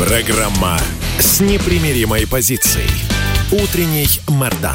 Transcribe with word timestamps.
Программа 0.00 0.78
с 1.18 1.42
непримиримой 1.42 2.26
позицией. 2.26 2.88
Утренний 3.52 4.06
Мордан. 4.28 4.74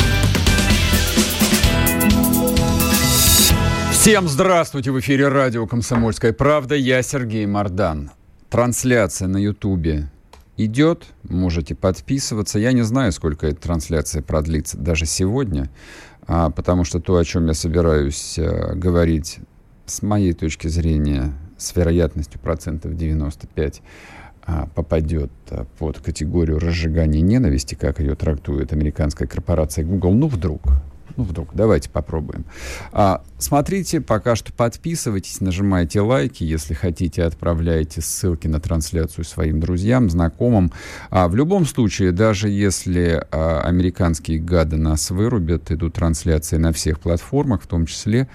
Всем 3.92 4.28
здравствуйте! 4.28 4.92
В 4.92 5.00
эфире 5.00 5.30
радио 5.30 5.66
«Комсомольская 5.66 6.32
правда». 6.32 6.76
Я 6.76 7.02
Сергей 7.02 7.48
Мордан. 7.48 8.12
Трансляция 8.52 9.28
на 9.28 9.38
Ютубе 9.38 10.12
идет. 10.58 11.06
Можете 11.28 11.74
подписываться. 11.74 12.60
Я 12.60 12.72
не 12.72 12.84
знаю, 12.84 13.12
сколько 13.12 13.48
эта 13.48 13.60
трансляция 13.60 14.22
продлится 14.22 14.78
даже 14.78 15.08
сегодня, 15.08 15.72
а, 16.28 16.52
потому 16.52 16.84
что 16.84 17.00
то, 17.00 17.18
о 17.18 17.26
чем 17.26 17.48
я 17.48 17.55
собираюсь 17.55 18.38
а, 18.38 18.76
говорить, 18.76 19.40
с 19.88 20.04
моей 20.04 20.34
точки 20.34 20.68
зрения, 20.68 21.34
с 21.58 21.76
вероятностью 21.76 22.40
процентов 22.40 22.96
95 22.96 23.82
а, 23.82 24.16
попадет 24.76 25.31
а, 25.49 25.66
под 25.77 25.99
категорию 25.99 26.59
разжигания 26.59 27.21
ненависти, 27.21 27.76
как 27.76 27.99
ее 27.99 28.15
трактует 28.15 28.74
американская 28.74 29.27
корпорация 29.27 29.84
Google, 29.85 30.13
ну 30.13 30.27
вдруг, 30.27 30.62
ну, 31.18 31.24
вдруг. 31.24 31.49
Давайте 31.54 31.90
попробуем. 31.90 32.46
А, 32.91 33.24
смотрите, 33.37 34.02
пока 34.02 34.35
что 34.35 34.52
подписывайтесь, 34.52 35.40
нажимайте 35.40 36.02
лайки. 36.02 36.43
Если 36.43 36.74
хотите, 36.74 37.24
отправляйте 37.24 38.02
ссылки 38.02 38.48
на 38.48 38.60
трансляцию 38.60 39.24
своим 39.24 39.60
друзьям, 39.60 40.10
знакомым. 40.10 40.71
А, 41.09 41.27
в 41.27 41.35
любом 41.35 41.65
случае, 41.65 42.12
даже 42.12 42.49
если 42.49 43.26
а, 43.32 43.62
американские 43.62 44.40
гады 44.40 44.77
нас 44.77 45.09
вырубят, 45.09 45.71
идут 45.71 45.93
трансляции 45.93 46.57
на 46.57 46.74
всех 46.74 46.99
платформах, 46.99 47.62
в 47.62 47.68
том 47.68 47.85
числе 47.85 48.27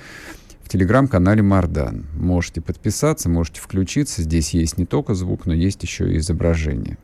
телеграм-канале 0.70 1.42
Мардан. 1.42 2.06
Можете 2.14 2.60
подписаться, 2.60 3.28
можете 3.28 3.60
включиться. 3.60 4.22
Здесь 4.22 4.54
есть 4.54 4.78
не 4.78 4.86
только 4.86 5.14
звук, 5.14 5.46
но 5.46 5.52
есть 5.52 5.82
еще 5.82 6.12
и 6.12 6.18
изображение. 6.18 6.96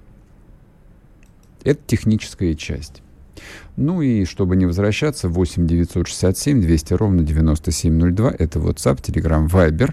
Это 1.64 1.80
техническая 1.86 2.54
часть. 2.54 3.02
Ну 3.76 4.00
и 4.02 4.24
чтобы 4.24 4.56
не 4.56 4.66
возвращаться, 4.66 5.28
8 5.28 5.66
967 5.66 6.62
200 6.62 6.94
ровно 6.94 7.22
9702. 7.22 8.34
Это 8.38 8.60
WhatsApp, 8.60 9.02
Telegram, 9.02 9.48
Viber. 9.48 9.92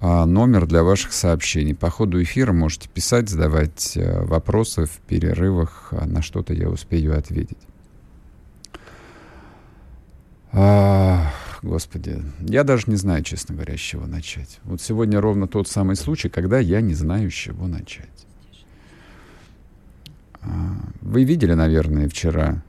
А, 0.00 0.24
номер 0.24 0.66
для 0.66 0.82
ваших 0.82 1.12
сообщений. 1.12 1.74
По 1.74 1.90
ходу 1.90 2.22
эфира 2.22 2.52
можете 2.52 2.88
писать, 2.88 3.28
задавать 3.28 3.96
а, 3.96 4.24
вопросы 4.24 4.86
в 4.86 4.98
перерывах. 5.06 5.88
А 5.92 6.06
на 6.06 6.22
что-то 6.22 6.54
я 6.54 6.70
успею 6.70 7.16
ответить. 7.16 7.58
А, 10.52 11.30
господи, 11.64 12.22
я 12.40 12.62
даже 12.62 12.84
не 12.86 12.96
знаю, 12.96 13.22
честно 13.24 13.54
говоря, 13.54 13.76
с 13.76 13.80
чего 13.80 14.06
начать. 14.06 14.60
Вот 14.64 14.80
сегодня 14.80 15.20
ровно 15.20 15.48
тот 15.48 15.66
самый 15.66 15.96
случай, 15.96 16.28
когда 16.28 16.58
я 16.58 16.80
не 16.80 16.94
знаю, 16.94 17.30
с 17.30 17.34
чего 17.34 17.66
начать. 17.66 18.26
А, 20.42 20.48
вы 21.00 21.24
видели, 21.24 21.54
наверное, 21.54 22.08
вчера 22.08 22.62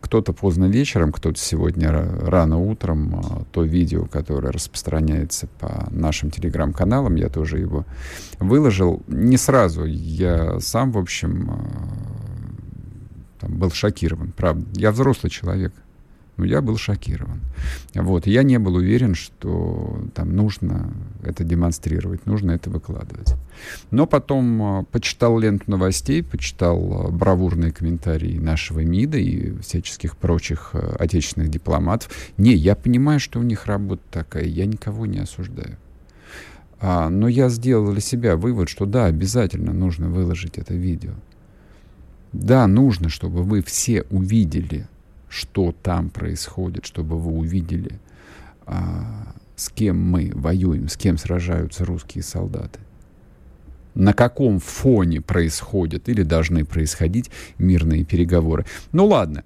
кто-то 0.00 0.32
поздно 0.32 0.66
вечером, 0.66 1.12
кто-то 1.12 1.38
сегодня 1.38 1.90
рано 1.92 2.58
утром 2.58 3.14
а, 3.16 3.44
то 3.52 3.62
видео, 3.62 4.06
которое 4.06 4.52
распространяется 4.52 5.46
по 5.60 5.88
нашим 5.90 6.30
телеграм-каналам, 6.30 7.14
я 7.14 7.28
тоже 7.28 7.58
его 7.58 7.86
выложил. 8.40 9.02
Не 9.06 9.36
сразу, 9.36 9.84
я 9.84 10.58
сам, 10.60 10.90
в 10.90 10.98
общем, 10.98 11.50
а, 13.40 13.48
был 13.48 13.70
шокирован, 13.70 14.32
правда. 14.32 14.66
Я 14.74 14.90
взрослый 14.90 15.30
человек, 15.30 15.72
но 16.36 16.44
я 16.44 16.60
был 16.60 16.76
шокирован. 16.76 17.40
Вот. 17.94 18.26
Я 18.26 18.42
не 18.42 18.58
был 18.58 18.74
уверен, 18.74 19.14
что 19.14 20.02
там 20.14 20.34
нужно 20.34 20.92
это 21.22 21.44
демонстрировать, 21.44 22.26
нужно 22.26 22.52
это 22.52 22.70
выкладывать. 22.70 23.34
Но 23.90 24.06
потом 24.06 24.80
э, 24.80 24.84
почитал 24.90 25.38
ленту 25.38 25.70
новостей, 25.70 26.22
почитал 26.22 27.08
э, 27.08 27.10
бравурные 27.10 27.72
комментарии 27.72 28.38
нашего 28.38 28.80
МИДа 28.80 29.18
и 29.18 29.58
всяческих 29.60 30.16
прочих 30.16 30.70
э, 30.72 30.96
отечественных 30.98 31.50
дипломатов. 31.50 32.10
Не, 32.36 32.54
я 32.54 32.74
понимаю, 32.74 33.20
что 33.20 33.38
у 33.38 33.42
них 33.42 33.66
работа 33.66 34.02
такая, 34.10 34.44
я 34.44 34.66
никого 34.66 35.06
не 35.06 35.18
осуждаю. 35.18 35.76
А, 36.80 37.08
но 37.08 37.28
я 37.28 37.48
сделал 37.48 37.92
для 37.92 38.00
себя 38.00 38.36
вывод, 38.36 38.68
что 38.68 38.84
да, 38.84 39.06
обязательно 39.06 39.72
нужно 39.72 40.08
выложить 40.08 40.58
это 40.58 40.74
видео. 40.74 41.12
Да, 42.34 42.66
нужно, 42.66 43.08
чтобы 43.08 43.44
вы 43.44 43.62
все 43.62 44.02
увидели, 44.10 44.88
что 45.34 45.74
там 45.82 46.10
происходит, 46.10 46.86
чтобы 46.86 47.18
вы 47.18 47.32
увидели, 47.32 47.98
а, 48.66 49.34
с 49.56 49.68
кем 49.68 50.00
мы 50.00 50.30
воюем, 50.32 50.88
с 50.88 50.96
кем 50.96 51.18
сражаются 51.18 51.84
русские 51.84 52.22
солдаты. 52.22 52.78
На 53.94 54.12
каком 54.12 54.60
фоне 54.60 55.20
происходят 55.20 56.08
или 56.08 56.22
должны 56.22 56.64
происходить 56.64 57.30
мирные 57.58 58.04
переговоры. 58.04 58.64
Ну 58.92 59.06
ладно, 59.06 59.44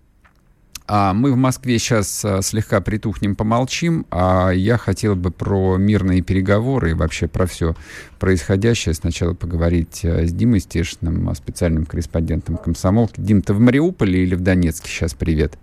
а 0.88 1.12
мы 1.12 1.32
в 1.32 1.36
Москве 1.36 1.78
сейчас 1.78 2.24
а, 2.24 2.40
слегка 2.40 2.80
притухнем, 2.80 3.36
помолчим, 3.36 4.06
а 4.10 4.50
я 4.50 4.78
хотел 4.78 5.16
бы 5.16 5.30
про 5.30 5.76
мирные 5.76 6.22
переговоры 6.22 6.90
и 6.90 6.94
вообще 6.94 7.28
про 7.28 7.46
все 7.46 7.76
происходящее 8.18 8.94
сначала 8.94 9.34
поговорить 9.34 10.00
а, 10.04 10.26
с 10.26 10.32
Димой 10.32 10.60
Стешиным, 10.60 11.34
специальным 11.34 11.84
корреспондентом 11.84 12.56
комсомолки. 12.56 13.20
Дим, 13.20 13.42
ты 13.42 13.52
в 13.52 13.60
Мариуполе 13.60 14.22
или 14.22 14.34
в 14.34 14.40
Донецке 14.40 14.88
сейчас? 14.88 15.12
Привет. 15.12 15.58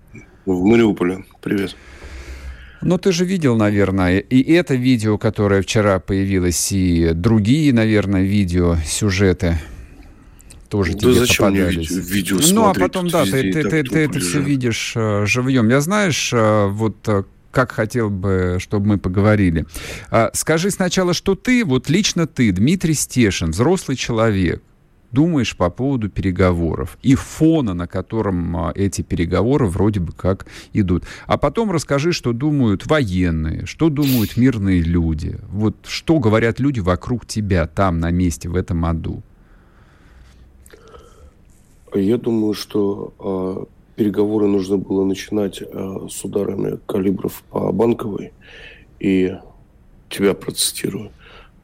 В 0.45 0.63
Мариуполе. 0.63 1.25
Привет. 1.41 1.75
Ну, 2.81 2.99
ты 2.99 3.11
же 3.11 3.25
видел, 3.25 3.55
наверное, 3.57 4.19
и 4.19 4.53
это 4.53 4.75
видео, 4.75 5.17
которое 5.17 5.63
вчера 5.63 5.99
появилось, 5.99 6.71
и 6.71 7.13
другие, 7.13 7.73
наверное, 7.73 8.21
видео, 8.21 8.75
сюжеты 8.85 9.57
тоже 10.69 10.93
да 10.93 10.99
тебе 10.99 11.13
зачем 11.13 11.45
попадались. 11.45 11.91
Мне 11.91 11.99
видео, 12.01 12.37
видео 12.37 12.55
ну, 12.55 12.69
а 12.69 12.73
потом, 12.73 13.07
да, 13.07 13.23
ты, 13.25 13.51
ты, 13.51 13.63
ты, 13.63 13.83
ты 13.83 13.99
это 13.99 14.19
все 14.19 14.41
видишь 14.41 14.93
uh, 14.95 15.25
живьем. 15.25 15.69
Я 15.69 15.81
знаешь, 15.81 16.33
uh, 16.33 16.69
вот 16.69 16.95
uh, 17.07 17.25
как 17.51 17.71
хотел 17.71 18.09
бы, 18.09 18.57
чтобы 18.59 18.87
мы 18.87 18.97
поговорили. 18.97 19.65
Uh, 20.11 20.29
скажи 20.33 20.71
сначала, 20.71 21.13
что 21.13 21.35
ты, 21.35 21.63
вот 21.63 21.89
лично 21.89 22.27
ты, 22.27 22.51
Дмитрий 22.51 22.93
Стешин, 22.93 23.51
взрослый 23.51 23.95
человек, 23.95 24.61
думаешь 25.15 25.55
по 25.55 25.69
поводу 25.69 26.09
переговоров 26.09 26.97
и 27.01 27.15
фона, 27.15 27.73
на 27.73 27.87
котором 27.87 28.57
а, 28.57 28.71
эти 28.75 29.01
переговоры 29.01 29.65
вроде 29.65 30.01
бы 30.01 30.11
как 30.11 30.45
идут. 30.73 31.05
А 31.25 31.37
потом 31.37 31.71
расскажи, 31.71 32.11
что 32.11 32.33
думают 32.33 32.85
военные, 32.85 33.65
что 33.65 33.89
думают 33.89 34.35
мирные 34.37 34.81
люди. 34.81 35.39
Вот 35.49 35.75
что 35.87 36.19
говорят 36.19 36.59
люди 36.59 36.81
вокруг 36.81 37.25
тебя 37.25 37.65
там, 37.65 37.99
на 37.99 38.11
месте, 38.11 38.49
в 38.49 38.55
этом 38.55 38.85
аду. 38.85 39.23
Я 41.95 42.17
думаю, 42.17 42.53
что 42.53 43.13
э, 43.19 43.65
переговоры 43.95 44.47
нужно 44.47 44.77
было 44.77 45.05
начинать 45.05 45.61
э, 45.61 46.07
с 46.09 46.23
ударами 46.25 46.77
калибров 46.85 47.43
по 47.49 47.71
Банковой 47.71 48.33
и 48.99 49.33
тебя 50.09 50.33
процитирую 50.33 51.11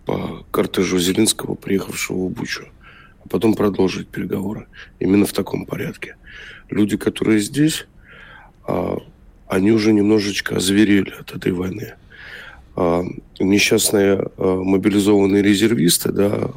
по 0.05 0.45
кортежу 0.51 0.99
Зеленского, 0.99 1.55
приехавшего 1.55 2.27
в 2.27 2.29
Бучу 2.29 2.67
а 3.23 3.27
потом 3.27 3.55
продолжить 3.55 4.07
переговоры. 4.07 4.67
Именно 4.99 5.25
в 5.25 5.33
таком 5.33 5.65
порядке. 5.65 6.15
Люди, 6.69 6.97
которые 6.97 7.39
здесь, 7.39 7.85
а, 8.67 8.97
они 9.47 9.71
уже 9.71 9.93
немножечко 9.93 10.57
озверели 10.57 11.11
от 11.11 11.35
этой 11.35 11.51
войны. 11.51 11.93
Несчастные 13.43 14.29
а, 14.37 14.61
мобилизованные 14.63 15.41
резервисты, 15.41 16.11
да, 16.11 16.51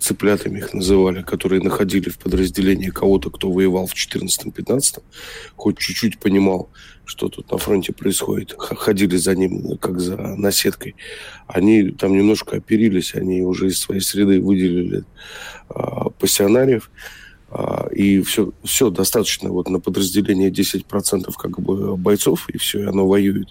цыплятами 0.00 0.58
их 0.58 0.72
называли, 0.72 1.22
которые 1.22 1.60
находили 1.60 2.08
в 2.08 2.18
подразделении 2.18 2.88
кого-то, 2.88 3.30
кто 3.30 3.50
воевал 3.50 3.86
в 3.86 3.94
14-15, 3.94 5.02
хоть 5.56 5.78
чуть-чуть 5.78 6.18
понимал, 6.18 6.70
что 7.04 7.28
тут 7.28 7.50
на 7.50 7.58
фронте 7.58 7.92
происходит, 7.92 8.54
ходили 8.56 9.16
за 9.16 9.34
ним 9.34 9.76
как 9.78 10.00
за 10.00 10.16
наседкой, 10.16 10.94
они 11.46 11.90
там 11.90 12.16
немножко 12.16 12.56
оперились, 12.56 13.14
они 13.14 13.42
уже 13.42 13.66
из 13.66 13.78
своей 13.78 14.00
среды 14.00 14.40
выделили 14.40 15.04
а, 15.68 16.08
пассионариев, 16.10 16.90
а, 17.50 17.88
и 17.92 18.22
все, 18.22 18.52
все 18.64 18.88
достаточно 18.88 19.50
вот 19.50 19.68
на 19.68 19.80
подразделение 19.80 20.50
10% 20.50 21.30
как 21.36 21.60
бы 21.60 21.96
бойцов, 21.98 22.48
и 22.48 22.56
все, 22.56 22.80
и 22.80 22.86
оно 22.86 23.06
воюет. 23.06 23.48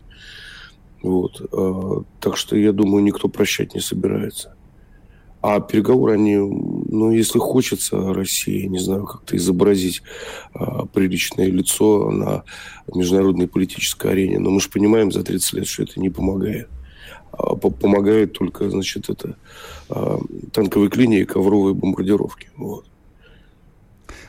Вот. 1.02 1.42
А, 1.52 2.04
так 2.20 2.38
что 2.38 2.56
я 2.56 2.72
думаю, 2.72 3.04
никто 3.04 3.28
прощать 3.28 3.74
не 3.74 3.82
собирается. 3.82 4.56
А 5.42 5.60
переговоры, 5.60 6.14
они 6.14 6.36
ну, 6.36 7.10
если 7.12 7.40
хочется 7.40 8.14
России, 8.14 8.68
не 8.68 8.78
знаю, 8.78 9.06
как-то 9.06 9.36
изобразить 9.38 10.04
а, 10.54 10.86
приличное 10.86 11.48
лицо 11.48 12.12
на 12.12 12.44
международной 12.94 13.48
политической 13.48 14.12
арене, 14.12 14.38
но 14.40 14.52
мы 14.52 14.60
же 14.60 14.70
понимаем 14.70 15.12
за 15.12 15.24
30 15.24 15.54
лет, 15.54 15.68
что 15.68 15.84
это 15.84 16.00
не 16.00 16.10
помогает. 16.10 16.70
А, 17.32 17.56
помогает 17.56 18.34
только, 18.34 18.70
значит, 18.70 19.10
это 19.10 19.36
а, 19.90 20.20
танковые 20.54 20.92
клинии 20.92 21.22
и 21.22 21.26
ковровые 21.26 21.74
бомбардировки. 21.74 22.50
Вот. 22.58 22.86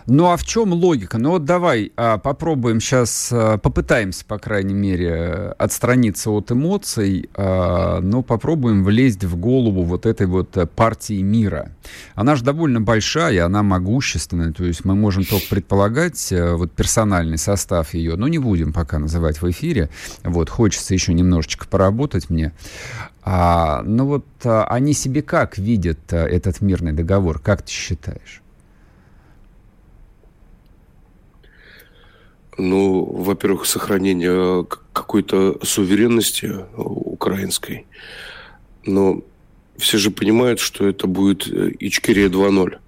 Ну 0.06 0.30
а 0.30 0.36
в 0.36 0.44
чем 0.44 0.72
логика? 0.72 1.18
Ну 1.18 1.30
вот 1.30 1.44
давай 1.44 1.92
а, 1.96 2.18
попробуем 2.18 2.80
сейчас, 2.80 3.30
а, 3.32 3.58
попытаемся, 3.58 4.24
по 4.24 4.38
крайней 4.38 4.74
мере, 4.74 5.54
отстраниться 5.58 6.30
от 6.30 6.50
эмоций, 6.50 7.30
а, 7.34 8.00
но 8.00 8.22
попробуем 8.22 8.84
влезть 8.84 9.24
в 9.24 9.36
голову 9.36 9.82
вот 9.82 10.06
этой 10.06 10.26
вот 10.26 10.56
э, 10.56 10.66
партии 10.66 11.22
мира. 11.22 11.70
Она 12.14 12.36
же 12.36 12.44
довольно 12.44 12.80
большая, 12.80 13.44
она 13.44 13.62
могущественная, 13.62 14.52
то 14.52 14.64
есть 14.64 14.84
мы 14.84 14.94
можем 14.94 15.24
только 15.24 15.46
предполагать 15.48 16.32
э, 16.32 16.54
вот 16.54 16.72
персональный 16.72 17.38
состав 17.38 17.94
ее, 17.94 18.16
но 18.16 18.28
не 18.28 18.38
будем 18.38 18.72
пока 18.72 18.98
называть 18.98 19.40
в 19.40 19.50
эфире. 19.50 19.88
Вот, 20.24 20.50
хочется 20.50 20.94
еще 20.94 21.14
немножечко 21.14 21.66
поработать 21.68 22.28
мне. 22.30 22.52
А, 23.24 23.82
ну 23.84 24.06
вот 24.06 24.26
а, 24.44 24.64
они 24.64 24.92
себе 24.94 25.22
как 25.22 25.56
видят 25.56 26.00
а, 26.12 26.26
этот 26.26 26.60
мирный 26.60 26.92
договор, 26.92 27.38
как 27.38 27.62
ты 27.62 27.70
считаешь? 27.70 28.41
Ну, 32.58 33.04
во-первых, 33.04 33.66
сохранение 33.66 34.66
какой-то 34.92 35.58
суверенности 35.62 36.52
украинской. 36.76 37.86
Но 38.84 39.22
все 39.76 39.98
же 39.98 40.10
понимают, 40.10 40.60
что 40.60 40.86
это 40.86 41.06
будет 41.06 41.46
э, 41.48 41.72
Ичкерия 41.80 42.28
2.0, 42.28 42.78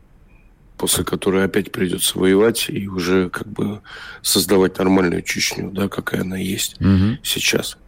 после 0.77 1.05
которой 1.05 1.45
опять 1.45 1.73
придется 1.73 2.19
воевать 2.19 2.67
и 2.69 2.89
уже 2.89 3.31
как 3.31 3.49
бы 3.49 3.81
создавать 4.23 4.79
нормальную 4.79 5.23
Чечню, 5.23 5.71
да, 5.71 5.89
какая 5.89 6.23
она 6.23 6.37
есть 6.37 6.81
угу. 6.81 7.19
сейчас. 7.23 7.79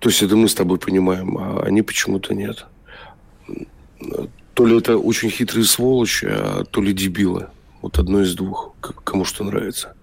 То 0.00 0.08
есть 0.08 0.20
это 0.20 0.34
мы 0.34 0.48
с 0.48 0.54
тобой 0.54 0.78
понимаем, 0.78 1.38
а 1.38 1.62
они 1.62 1.82
почему-то 1.82 2.34
нет. 2.34 2.66
То 4.54 4.66
ли 4.66 4.76
это 4.76 4.98
очень 4.98 5.30
хитрые 5.30 5.64
сволочи, 5.64 6.26
а 6.28 6.64
то 6.64 6.82
ли 6.82 6.92
дебилы. 6.92 7.46
Вот 7.82 7.98
одно 7.98 8.22
из 8.22 8.34
двух, 8.36 8.74
кому 8.80 9.24
что 9.24 9.42
нравится. 9.42 9.96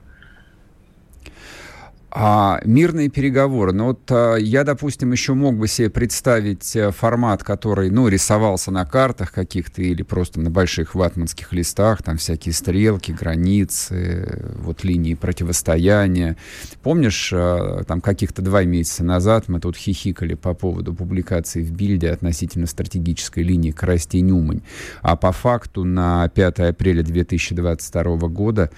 А 2.12 2.60
мирные 2.66 3.10
переговоры. 3.10 3.72
Ну 3.72 3.86
вот 3.86 4.12
а, 4.12 4.36
я, 4.36 4.64
допустим, 4.64 5.12
еще 5.12 5.36
мог 5.36 5.58
бы 5.58 5.68
себе 5.68 5.92
представить 5.92 6.76
э, 6.76 6.92
формат, 6.92 7.44
который, 7.44 7.92
ну, 7.92 8.08
рисовался 8.08 8.72
на 8.72 8.84
картах 8.86 9.32
каких-то 9.32 9.84
или 9.84 10.02
просто 10.02 10.40
на 10.40 10.50
больших 10.50 10.96
ватманских 10.96 11.54
листах, 11.54 12.02
там 12.02 12.18
всякие 12.18 12.54
стрелки, 12.54 13.12
границы, 13.12 14.56
вот 14.56 14.84
линии 14.84 15.14
противостояния. 15.14 16.36
Помнишь, 16.82 17.32
а, 17.32 17.84
там 17.84 18.02
каких-то 18.02 18.42
два 18.42 18.64
месяца 18.64 19.04
назад 19.04 19.48
мы 19.48 19.60
тут 19.60 19.78
хихикали 19.78 20.34
по 20.34 20.56
поводу 20.56 20.96
публикации 20.96 21.62
в 21.62 21.72
Бильде 21.72 22.10
относительно 22.10 22.66
стратегической 22.66 23.44
линии 23.44 23.72
Коростень-Умань, 23.72 24.62
а 25.04 25.16
по 25.16 25.32
факту 25.32 25.84
на 25.84 26.28
5 26.30 26.60
апреля 26.60 27.04
2022 27.04 28.28
года 28.30 28.72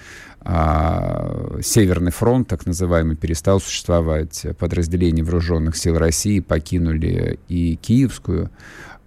а, 0.44 1.58
Северный 1.62 2.12
фронт, 2.12 2.48
так 2.48 2.66
называемый, 2.66 3.16
перестал 3.16 3.60
существовать. 3.60 4.46
Подразделения 4.58 5.22
вооруженных 5.22 5.76
сил 5.76 5.98
России 5.98 6.40
покинули 6.40 7.38
и 7.48 7.76
Киевскую, 7.76 8.50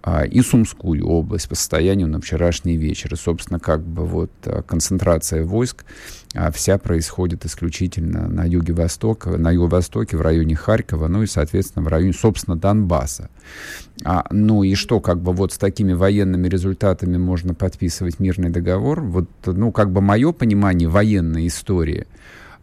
и 0.06 0.40
Сумскую 0.40 1.04
область 1.06 1.48
по 1.48 1.54
состоянию 1.54 2.06
на 2.06 2.20
вчерашний 2.20 2.76
вечер. 2.76 3.12
И, 3.12 3.16
собственно, 3.16 3.58
как 3.58 3.82
бы 3.82 4.04
вот 4.06 4.30
а, 4.44 4.62
концентрация 4.62 5.44
войск 5.44 5.84
а, 6.34 6.52
вся 6.52 6.78
происходит 6.78 7.44
исключительно 7.44 8.28
на 8.28 8.44
юге-востоке, 8.44 9.30
на 9.30 9.50
юго-востоке, 9.50 10.16
в 10.16 10.20
районе 10.20 10.54
Харькова, 10.54 11.08
ну 11.08 11.24
и, 11.24 11.26
соответственно, 11.26 11.84
в 11.84 11.88
районе, 11.88 12.12
собственно, 12.12 12.56
Донбасса. 12.56 13.30
А, 14.04 14.26
ну 14.30 14.62
и 14.62 14.74
что, 14.76 15.00
как 15.00 15.20
бы 15.20 15.32
вот 15.32 15.52
с 15.52 15.58
такими 15.58 15.92
военными 15.92 16.46
результатами 16.46 17.16
можно 17.16 17.54
подписывать 17.54 18.20
мирный 18.20 18.50
договор? 18.50 19.00
Вот, 19.00 19.28
ну, 19.44 19.72
как 19.72 19.90
бы 19.90 20.00
мое 20.00 20.32
понимание 20.32 20.88
военной 20.88 21.48
истории– 21.48 22.06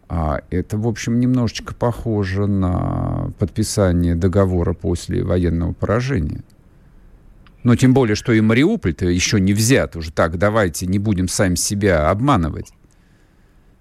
а 0.08 0.42
это, 0.50 0.76
в 0.76 0.86
общем, 0.86 1.18
немножечко 1.18 1.74
похоже 1.74 2.46
на 2.46 3.32
подписание 3.38 4.14
договора 4.14 4.74
после 4.74 5.24
военного 5.24 5.72
поражения. 5.72 6.42
Но 7.64 7.76
тем 7.76 7.94
более, 7.94 8.14
что 8.14 8.32
и 8.32 8.40
Мариуполь-то 8.40 9.06
еще 9.06 9.40
не 9.40 9.54
взят. 9.54 9.96
Уже 9.96 10.12
так, 10.12 10.38
давайте 10.38 10.86
не 10.86 10.98
будем 10.98 11.28
сами 11.28 11.54
себя 11.54 12.10
обманывать. 12.10 12.72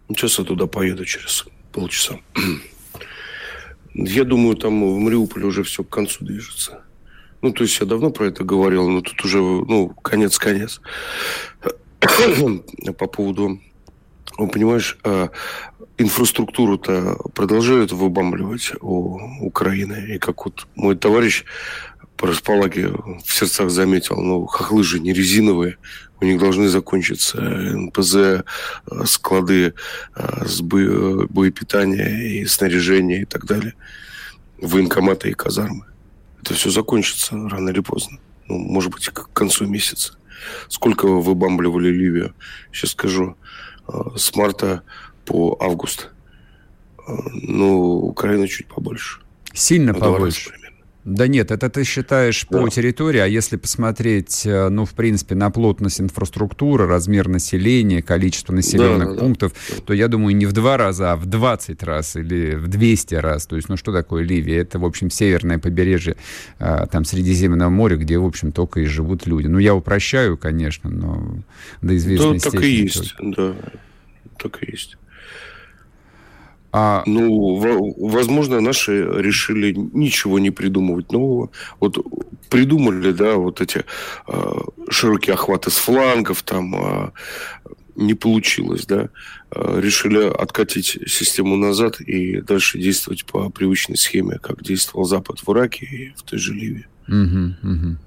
Сейчас 0.08 0.40
я 0.40 0.46
туда 0.46 0.68
поеду 0.68 1.06
через 1.06 1.46
полчаса. 1.72 2.16
Я 3.94 4.24
думаю, 4.24 4.56
там 4.56 4.96
в 4.96 4.98
Мариуполе 4.98 5.46
уже 5.46 5.64
все 5.64 5.84
к 5.84 5.90
концу 5.90 6.26
движется. 6.26 6.82
Ну, 7.42 7.52
то 7.52 7.64
есть 7.64 7.78
я 7.82 7.86
давно 7.86 8.10
про 8.10 8.28
это 8.28 8.46
говорил, 8.46 8.88
но 8.88 9.02
тут 9.02 9.24
уже, 9.26 9.40
ну, 9.40 9.90
конец-конец. 9.90 10.80
По 12.98 13.08
поводу, 13.08 13.60
ну, 14.38 14.48
понимаешь, 14.48 14.98
а, 15.04 15.30
инфраструктуру-то 15.98 17.18
продолжают 17.36 17.92
выбамливать 17.92 18.72
у 18.80 19.20
Украины. 19.42 20.16
И 20.16 20.20
как 20.20 20.46
вот 20.46 20.68
мой 20.76 20.96
товарищ 20.96 21.44
по 22.18 22.28
располаге 22.28 22.90
в 23.26 23.34
сердцах 23.34 23.70
заметил, 23.70 24.18
ну, 24.18 24.46
хохлы 24.46 24.84
же 24.84 25.00
не 25.00 25.14
резиновые, 25.14 25.78
у 26.22 26.26
них 26.26 26.40
должны 26.40 26.70
закончиться 26.70 27.42
НПЗ, 27.42 28.16
э, 28.16 28.44
склады 29.06 29.74
э, 30.16 30.46
с 30.46 30.62
боепитания 30.62 32.42
и 32.42 32.46
снаряжения 32.46 33.24
и 33.24 33.26
так 33.26 33.46
далее, 33.46 33.74
военкоматы 34.62 35.30
и 35.30 35.34
казармы. 35.34 35.86
Это 36.42 36.54
все 36.54 36.70
закончится 36.70 37.36
рано 37.36 37.70
или 37.70 37.82
поздно. 37.82 38.20
Ну, 38.48 38.58
может 38.58 38.92
быть, 38.92 39.08
к 39.10 39.34
концу 39.34 39.66
месяца. 39.66 40.18
Сколько 40.70 41.08
выбамбливали 41.08 41.90
Ливию? 41.90 42.34
Сейчас 42.72 42.92
скажу. 42.92 43.36
Э, 43.88 43.94
с 44.16 44.36
марта 44.36 44.84
по 45.26 45.58
август. 45.60 46.10
Ну, 47.34 47.98
Украина 47.98 48.48
чуть 48.48 48.68
побольше. 48.68 49.20
Сильно 49.54 49.94
побольше. 49.94 50.52
Да 51.06 51.28
нет, 51.28 51.52
это 51.52 51.70
ты 51.70 51.84
считаешь 51.84 52.46
да. 52.50 52.60
по 52.60 52.70
территории, 52.70 53.20
а 53.20 53.26
если 53.26 53.58
посмотреть, 53.58 54.46
э, 54.46 54.70
ну, 54.70 54.86
в 54.86 54.94
принципе, 54.94 55.36
на 55.36 55.50
плотность 55.50 56.00
инфраструктуры, 56.00 56.88
размер 56.88 57.28
населения, 57.28 58.02
количество 58.02 58.54
населенных 58.54 59.10
да, 59.10 59.14
да, 59.16 59.20
пунктов, 59.20 59.54
да. 59.70 59.76
то 59.86 59.94
я 59.94 60.08
думаю, 60.08 60.36
не 60.36 60.46
в 60.46 60.54
два 60.54 60.78
раза, 60.78 61.12
а 61.12 61.16
в 61.18 61.26
20 61.26 61.84
раз 61.84 62.16
или 62.16 62.56
в 62.56 62.70
200 62.70 63.16
раз. 63.16 63.46
То 63.48 63.58
есть, 63.58 63.68
ну, 63.68 63.76
что 63.76 63.92
такое 63.92 64.24
Ливия? 64.24 64.60
Это, 64.62 64.80
в 64.80 64.86
общем, 64.86 65.10
северное 65.10 65.60
побережье 65.60 66.16
э, 66.60 66.86
там 66.90 67.04
Средиземного 67.04 67.70
моря, 67.70 67.98
где, 67.98 68.18
в 68.18 68.26
общем, 68.26 68.54
только 68.54 68.80
и 68.80 68.86
живут 68.86 69.28
люди. 69.28 69.48
Ну, 69.48 69.60
я 69.60 69.76
упрощаю, 69.76 70.38
конечно, 70.38 70.90
но 70.90 71.38
до 71.82 71.98
известной 71.98 72.34
да, 72.34 72.40
степени. 72.40 72.60
так 72.60 72.64
и 72.64 72.76
есть, 72.76 73.18
только. 73.18 73.36
да, 73.36 73.56
так 74.38 74.64
и 74.64 74.72
есть. 74.72 74.98
А... 76.74 77.04
Ну, 77.06 77.56
возможно, 78.00 78.60
наши 78.60 79.04
решили 79.04 79.74
ничего 79.74 80.40
не 80.40 80.50
придумывать 80.50 81.12
нового. 81.12 81.52
Вот 81.80 81.98
придумали, 82.50 83.12
да, 83.12 83.36
вот 83.36 83.62
эти 83.62 83.86
э, 84.28 84.54
широкие 84.90 85.36
охваты 85.36 85.70
с 85.70 85.76
флангов, 85.76 86.42
там 86.42 86.76
э, 86.76 87.12
не 87.96 88.16
получилось, 88.16 88.88
да. 88.88 89.10
Э, 89.52 89.80
решили 89.80 90.28
откатить 90.28 90.98
систему 91.08 91.58
назад 91.58 92.02
и 92.02 92.42
дальше 92.42 92.80
действовать 92.80 93.26
по 93.26 93.52
привычной 93.52 93.98
схеме, 93.98 94.40
как 94.40 94.64
действовал 94.64 95.06
Запад 95.06 95.40
в 95.46 95.52
Ираке 95.52 95.86
и 95.86 96.14
в 96.16 96.24
той 96.24 96.40
же 96.40 96.54
Ливии. 96.54 96.88
Угу, 97.08 97.72
угу. 97.72 97.98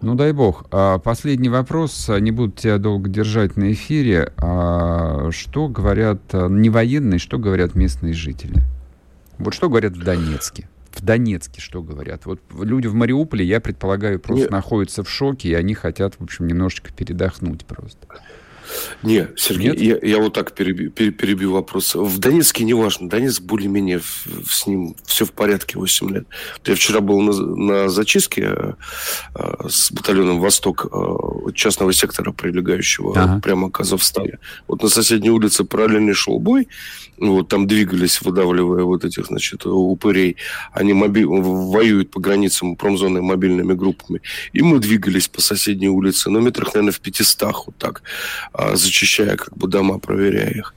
Ну, 0.00 0.14
дай 0.14 0.32
бог. 0.32 0.66
А, 0.70 0.98
последний 0.98 1.48
вопрос. 1.48 2.08
Не 2.08 2.30
буду 2.30 2.52
тебя 2.52 2.78
долго 2.78 3.08
держать 3.08 3.56
на 3.56 3.72
эфире. 3.72 4.32
А, 4.36 5.30
что 5.32 5.68
говорят 5.68 6.20
а, 6.32 6.48
не 6.48 6.70
военные, 6.70 7.18
что 7.18 7.38
говорят 7.38 7.74
местные 7.74 8.12
жители? 8.12 8.62
Вот 9.38 9.54
что 9.54 9.68
говорят 9.68 9.96
в 9.96 10.02
Донецке? 10.02 10.68
В 10.92 11.04
Донецке 11.04 11.60
что 11.60 11.82
говорят? 11.82 12.26
Вот 12.26 12.40
люди 12.60 12.86
в 12.86 12.94
Мариуполе, 12.94 13.44
я 13.44 13.60
предполагаю, 13.60 14.18
просто 14.18 14.44
Нет. 14.44 14.50
находятся 14.50 15.04
в 15.04 15.10
шоке, 15.10 15.50
и 15.50 15.54
они 15.54 15.74
хотят, 15.74 16.14
в 16.18 16.24
общем, 16.24 16.46
немножечко 16.46 16.92
передохнуть 16.92 17.64
просто. 17.64 18.06
Не, 19.02 19.28
Сергей, 19.36 19.70
Нет? 19.70 19.80
Я, 19.80 19.98
я 20.02 20.18
вот 20.18 20.32
так 20.32 20.52
перебью, 20.52 20.90
перебью 20.90 21.52
вопрос. 21.52 21.94
В 21.94 22.18
Донецке 22.18 22.64
не 22.64 22.74
важно. 22.74 23.08
Донецк 23.08 23.42
более-менее 23.42 24.00
с 24.48 24.66
ним 24.66 24.96
все 25.04 25.24
в 25.24 25.32
порядке 25.32 25.78
8 25.78 26.10
лет. 26.10 26.26
Я 26.64 26.74
вчера 26.74 27.00
был 27.00 27.20
на, 27.20 27.32
на 27.32 27.88
зачистке 27.88 28.42
э, 28.42 28.72
э, 29.34 29.68
с 29.68 29.92
батальоном 29.92 30.40
«Восток» 30.40 30.86
э, 30.92 31.52
частного 31.54 31.92
сектора, 31.92 32.32
прилегающего 32.32 33.12
ага. 33.16 33.40
прямо 33.40 33.70
к 33.70 33.80
Азовстале. 33.80 34.38
Вот 34.66 34.82
на 34.82 34.88
соседней 34.88 35.30
улице 35.30 35.64
параллельный 35.64 36.14
шел 36.14 36.38
бой. 36.38 36.68
Вот 37.18 37.48
там 37.48 37.66
двигались, 37.66 38.22
выдавливая 38.22 38.84
вот 38.84 39.04
этих, 39.04 39.26
значит, 39.26 39.66
упырей. 39.66 40.36
Они 40.72 40.92
моби... 40.92 41.24
воюют 41.24 42.10
по 42.10 42.20
границам 42.20 42.76
промзоны 42.76 43.22
мобильными 43.22 43.74
группами. 43.74 44.20
И 44.52 44.62
мы 44.62 44.78
двигались 44.78 45.28
по 45.28 45.40
соседней 45.40 45.88
улице, 45.88 46.30
ну, 46.30 46.40
метрах, 46.40 46.74
наверное, 46.74 46.92
в 46.92 47.00
500, 47.00 47.66
вот 47.66 47.76
так, 47.76 48.02
зачищая 48.74 49.36
как 49.36 49.56
бы 49.56 49.68
дома, 49.68 49.98
проверяя 49.98 50.50
их. 50.50 50.74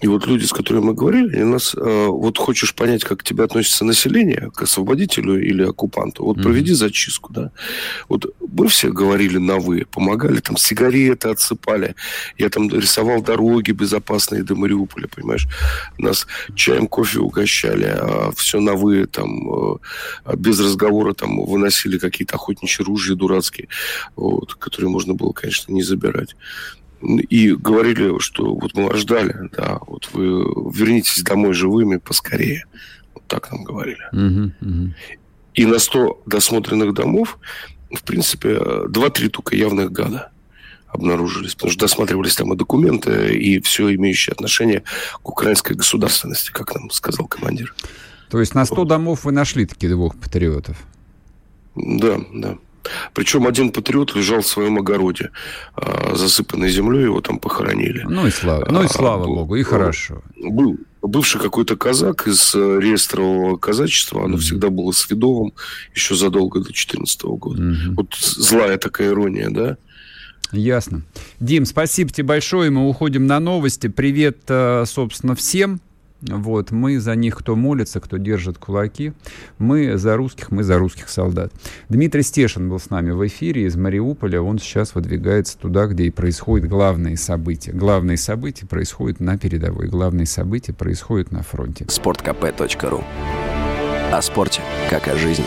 И 0.00 0.06
вот 0.06 0.26
люди, 0.26 0.44
с 0.44 0.52
которыми 0.52 0.84
мы 0.84 0.94
говорили, 0.94 1.34
они 1.34 1.44
нас, 1.44 1.74
э, 1.74 2.06
вот 2.06 2.38
хочешь 2.38 2.74
понять, 2.74 3.02
как 3.02 3.18
к 3.18 3.24
тебе 3.24 3.44
относится 3.44 3.84
население, 3.84 4.50
к 4.54 4.62
освободителю 4.62 5.40
или 5.40 5.64
оккупанту, 5.64 6.24
вот 6.24 6.36
mm-hmm. 6.36 6.42
проведи 6.42 6.74
зачистку, 6.74 7.32
да. 7.32 7.50
Вот 8.08 8.32
мы 8.40 8.68
все 8.68 8.92
говорили 8.92 9.38
на 9.38 9.56
«вы», 9.56 9.86
помогали, 9.90 10.38
там, 10.38 10.56
сигареты 10.56 11.28
отсыпали, 11.30 11.96
я 12.38 12.48
там 12.48 12.70
рисовал 12.70 13.22
дороги 13.22 13.72
безопасные 13.72 14.44
до 14.44 14.54
Мариуполя, 14.54 15.08
понимаешь. 15.08 15.48
Нас 15.98 16.26
чаем, 16.54 16.86
кофе 16.86 17.18
угощали, 17.18 17.86
а 17.86 18.30
все 18.36 18.60
на 18.60 18.74
«вы», 18.74 19.06
там, 19.06 19.50
э, 19.50 20.36
без 20.36 20.60
разговора 20.60 21.12
там 21.12 21.44
выносили 21.44 21.98
какие-то 21.98 22.36
охотничьи 22.36 22.84
ружья 22.84 23.16
дурацкие, 23.16 23.68
вот, 24.14 24.54
которые 24.54 24.90
можно 24.90 25.14
было, 25.14 25.32
конечно, 25.32 25.72
не 25.72 25.82
забирать 25.82 26.36
и 27.00 27.54
говорили, 27.54 28.18
что 28.18 28.54
вот 28.54 28.74
мы 28.74 28.88
вас 28.88 28.98
ждали, 28.98 29.34
да, 29.56 29.78
вот 29.86 30.08
вы 30.12 30.72
вернитесь 30.72 31.22
домой 31.22 31.52
живыми 31.52 31.96
поскорее. 31.96 32.64
Вот 33.14 33.24
так 33.26 33.50
нам 33.52 33.64
говорили. 33.64 34.02
И 35.54 35.66
на 35.66 35.78
100 35.78 36.22
досмотренных 36.26 36.94
домов, 36.94 37.38
в 37.90 38.02
принципе, 38.02 38.56
2-3 38.56 39.28
только 39.28 39.56
явных 39.56 39.90
гада 39.92 40.30
обнаружились, 40.88 41.54
потому 41.54 41.72
что 41.72 41.80
досматривались 41.80 42.36
там 42.36 42.52
и 42.52 42.56
документы, 42.56 43.36
и 43.36 43.60
все 43.60 43.94
имеющее 43.94 44.32
отношение 44.32 44.82
к 45.22 45.28
украинской 45.28 45.74
государственности, 45.74 46.50
как 46.50 46.74
нам 46.74 46.90
сказал 46.90 47.26
командир. 47.26 47.74
То 48.30 48.40
есть 48.40 48.54
на 48.54 48.64
100 48.64 48.84
домов 48.84 49.24
вы 49.24 49.32
нашли 49.32 49.66
таких 49.66 49.90
двух 49.90 50.16
патриотов? 50.16 50.76
Да, 51.74 52.20
да. 52.34 52.58
Причем 53.14 53.46
один 53.46 53.70
патриот 53.70 54.14
лежал 54.14 54.40
в 54.40 54.46
своем 54.46 54.78
огороде, 54.78 55.30
а, 55.74 56.14
засыпанной 56.14 56.68
землей, 56.68 57.04
его 57.04 57.20
там 57.20 57.38
похоронили. 57.38 58.04
Ну 58.08 58.26
и 58.26 58.30
слава, 58.30 58.66
ну 58.70 58.84
и 58.84 58.88
слава 58.88 59.24
а, 59.24 59.26
богу, 59.26 59.56
и 59.56 59.62
хорошо. 59.62 60.22
Был 60.36 60.78
бывший 61.02 61.40
какой-то 61.40 61.76
казак 61.76 62.26
из 62.26 62.54
э, 62.54 62.58
реестрового 62.80 63.56
казачества, 63.56 64.24
оно 64.24 64.36
mm-hmm. 64.36 64.40
всегда 64.40 64.70
было 64.70 64.92
сведовым 64.92 65.52
еще 65.94 66.14
задолго 66.14 66.60
до 66.60 66.66
2014 66.66 67.22
года. 67.24 67.62
Mm-hmm. 67.62 67.94
Вот 67.94 68.14
злая 68.14 68.78
такая 68.78 69.08
ирония, 69.08 69.50
да? 69.50 69.76
Ясно. 70.50 71.02
Дим, 71.40 71.66
спасибо 71.66 72.10
тебе 72.10 72.24
большое. 72.24 72.70
Мы 72.70 72.88
уходим 72.88 73.26
на 73.26 73.38
новости. 73.38 73.88
Привет, 73.88 74.38
э, 74.48 74.84
собственно, 74.86 75.34
всем. 75.34 75.80
Вот, 76.20 76.72
мы 76.72 76.98
за 76.98 77.14
них, 77.14 77.36
кто 77.36 77.54
молится, 77.54 78.00
кто 78.00 78.16
держит 78.16 78.58
кулаки. 78.58 79.12
Мы 79.58 79.96
за 79.96 80.16
русских, 80.16 80.50
мы 80.50 80.64
за 80.64 80.78
русских 80.78 81.08
солдат. 81.08 81.52
Дмитрий 81.88 82.22
Стешин 82.22 82.68
был 82.68 82.80
с 82.80 82.90
нами 82.90 83.12
в 83.12 83.24
эфире 83.28 83.66
из 83.66 83.76
Мариуполя. 83.76 84.40
Он 84.42 84.58
сейчас 84.58 84.94
выдвигается 84.96 85.56
туда, 85.56 85.86
где 85.86 86.04
и 86.04 86.10
происходят 86.10 86.68
главные 86.68 87.16
события. 87.16 87.70
Главные 87.72 88.16
события 88.16 88.66
происходят 88.66 89.20
на 89.20 89.38
передовой. 89.38 89.86
Главные 89.86 90.26
события 90.26 90.72
происходят 90.72 91.30
на 91.30 91.42
фронте. 91.44 91.86
Спорткп.ру 91.88 93.04
О 94.12 94.22
спорте, 94.22 94.60
как 94.90 95.06
о 95.06 95.16
жизни. 95.16 95.44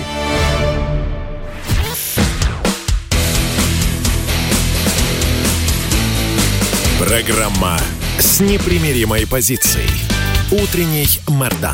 Программа 6.98 7.78
с 8.20 8.40
непримиримой 8.40 9.28
позицией. 9.28 9.90
Утренний 10.52 11.08
Мордан. 11.30 11.74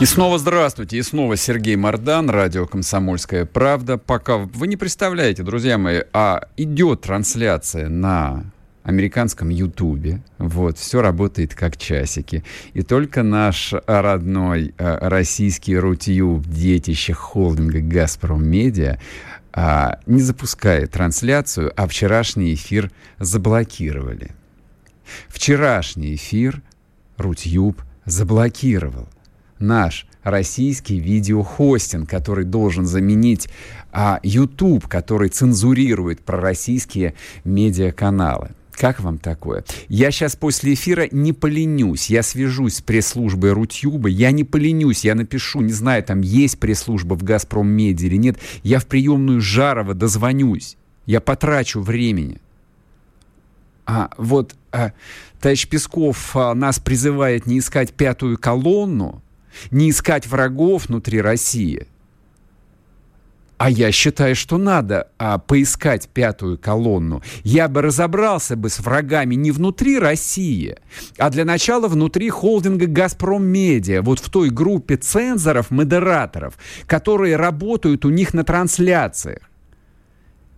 И 0.00 0.04
снова 0.04 0.38
здравствуйте, 0.38 0.96
и 0.96 1.02
снова 1.02 1.36
Сергей 1.36 1.74
Мордан, 1.74 2.30
радио 2.30 2.68
«Комсомольская 2.68 3.46
правда». 3.46 3.98
Пока 3.98 4.36
вы 4.36 4.68
не 4.68 4.76
представляете, 4.76 5.42
друзья 5.42 5.76
мои, 5.76 6.02
а 6.12 6.42
идет 6.56 7.00
трансляция 7.00 7.88
на 7.88 8.44
американском 8.84 9.48
Ютубе. 9.48 10.22
Вот, 10.38 10.78
все 10.78 11.02
работает 11.02 11.52
как 11.56 11.76
часики. 11.76 12.44
И 12.72 12.82
только 12.82 13.24
наш 13.24 13.74
родной 13.88 14.72
э, 14.78 15.08
российский 15.08 15.76
Рутюб, 15.76 16.46
детище 16.46 17.12
холдинга 17.12 17.80
«Газпром 17.80 18.46
Медиа», 18.46 19.00
э, 19.52 19.88
не 20.06 20.22
запускает 20.22 20.92
трансляцию, 20.92 21.72
а 21.76 21.88
вчерашний 21.88 22.54
эфир 22.54 22.92
заблокировали. 23.18 24.30
Вчерашний 25.28 26.14
эфир 26.14 26.62
Рутюб 27.16 27.82
заблокировал. 28.04 29.08
Наш 29.58 30.06
российский 30.22 30.98
видеохостинг, 30.98 32.08
который 32.08 32.44
должен 32.44 32.86
заменить 32.86 33.48
а, 33.92 34.20
YouTube, 34.22 34.86
который 34.86 35.28
цензурирует 35.28 36.20
пророссийские 36.20 37.14
медиаканалы. 37.44 38.50
Как 38.72 39.00
вам 39.00 39.18
такое? 39.18 39.62
Я 39.88 40.10
сейчас 40.10 40.36
после 40.36 40.72
эфира 40.72 41.06
не 41.10 41.34
поленюсь. 41.34 42.08
Я 42.08 42.22
свяжусь 42.22 42.76
с 42.76 42.80
пресс-службой 42.80 43.52
Рутюба. 43.52 44.08
Я 44.08 44.30
не 44.30 44.42
поленюсь. 44.42 45.04
Я 45.04 45.14
напишу, 45.14 45.60
не 45.60 45.72
знаю, 45.72 46.02
там 46.02 46.22
есть 46.22 46.58
пресс-служба 46.58 47.12
в 47.12 47.22
«Газпром 47.22 47.68
Медиа» 47.68 48.06
или 48.06 48.16
нет. 48.16 48.38
Я 48.62 48.78
в 48.78 48.86
приемную 48.86 49.42
Жарова 49.42 49.92
дозвонюсь. 49.92 50.78
Я 51.04 51.20
потрачу 51.20 51.82
времени. 51.82 52.40
А, 53.84 54.08
вот 54.16 54.54
товарищ 55.40 55.68
Песков 55.68 56.36
а, 56.36 56.54
нас 56.54 56.78
призывает 56.78 57.46
не 57.46 57.58
искать 57.58 57.92
пятую 57.92 58.38
колонну, 58.38 59.22
не 59.70 59.90
искать 59.90 60.26
врагов 60.26 60.88
внутри 60.88 61.20
России. 61.20 61.86
А 63.60 63.68
я 63.68 63.92
считаю, 63.92 64.34
что 64.34 64.56
надо 64.56 65.08
а, 65.18 65.36
поискать 65.36 66.08
пятую 66.08 66.56
колонну. 66.56 67.22
Я 67.44 67.68
бы 67.68 67.82
разобрался 67.82 68.56
бы 68.56 68.70
с 68.70 68.80
врагами 68.80 69.34
не 69.34 69.50
внутри 69.50 69.98
России, 69.98 70.78
а 71.18 71.28
для 71.28 71.44
начала 71.44 71.86
внутри 71.86 72.30
холдинга 72.30 72.86
«Газпром 72.86 73.44
Медиа», 73.44 74.00
вот 74.00 74.18
в 74.18 74.30
той 74.30 74.48
группе 74.48 74.96
цензоров, 74.96 75.70
модераторов, 75.70 76.54
которые 76.86 77.36
работают 77.36 78.06
у 78.06 78.08
них 78.08 78.32
на 78.32 78.44
трансляциях. 78.44 79.49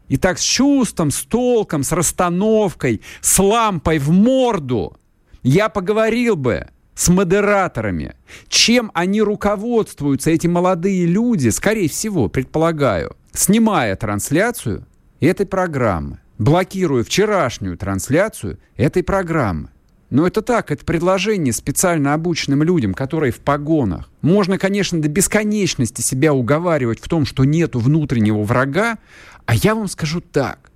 И 0.08 0.16
так 0.16 0.38
с 0.38 0.42
чувством, 0.42 1.10
с 1.10 1.22
толком, 1.22 1.82
с 1.82 1.92
расстановкой, 1.92 3.00
с 3.20 3.38
лампой 3.38 3.98
в 3.98 4.10
морду 4.10 4.96
я 5.42 5.68
поговорил 5.68 6.36
бы 6.36 6.68
с 6.94 7.08
модераторами. 7.08 8.14
Чем 8.48 8.90
они 8.94 9.22
руководствуются, 9.22 10.30
эти 10.30 10.46
молодые 10.46 11.06
люди, 11.06 11.48
скорее 11.48 11.88
всего, 11.88 12.28
предполагаю, 12.28 13.16
снимая 13.32 13.96
трансляцию 13.96 14.86
этой 15.20 15.46
программы, 15.46 16.20
блокируя 16.38 17.04
вчерашнюю 17.04 17.76
трансляцию 17.76 18.58
этой 18.76 19.02
программы. 19.02 19.70
Но 20.12 20.26
это 20.26 20.42
так, 20.42 20.70
это 20.70 20.84
предложение 20.84 21.54
специально 21.54 22.12
обученным 22.12 22.62
людям, 22.62 22.92
которые 22.92 23.32
в 23.32 23.38
погонах. 23.38 24.10
Можно, 24.20 24.58
конечно, 24.58 25.00
до 25.00 25.08
бесконечности 25.08 26.02
себя 26.02 26.34
уговаривать 26.34 27.00
в 27.00 27.08
том, 27.08 27.24
что 27.24 27.44
нету 27.44 27.78
внутреннего 27.78 28.42
врага, 28.42 28.98
а 29.46 29.54
я 29.54 29.74
вам 29.74 29.88
скажу 29.88 30.20
так. 30.20 30.70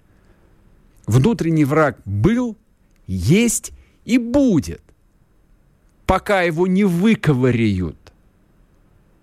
Внутренний 1.07 1.65
враг 1.65 1.99
был, 2.05 2.57
есть 3.07 3.73
и 4.05 4.19
будет, 4.19 4.83
пока 6.05 6.43
его 6.43 6.67
не 6.67 6.85
выковыряют. 6.85 8.13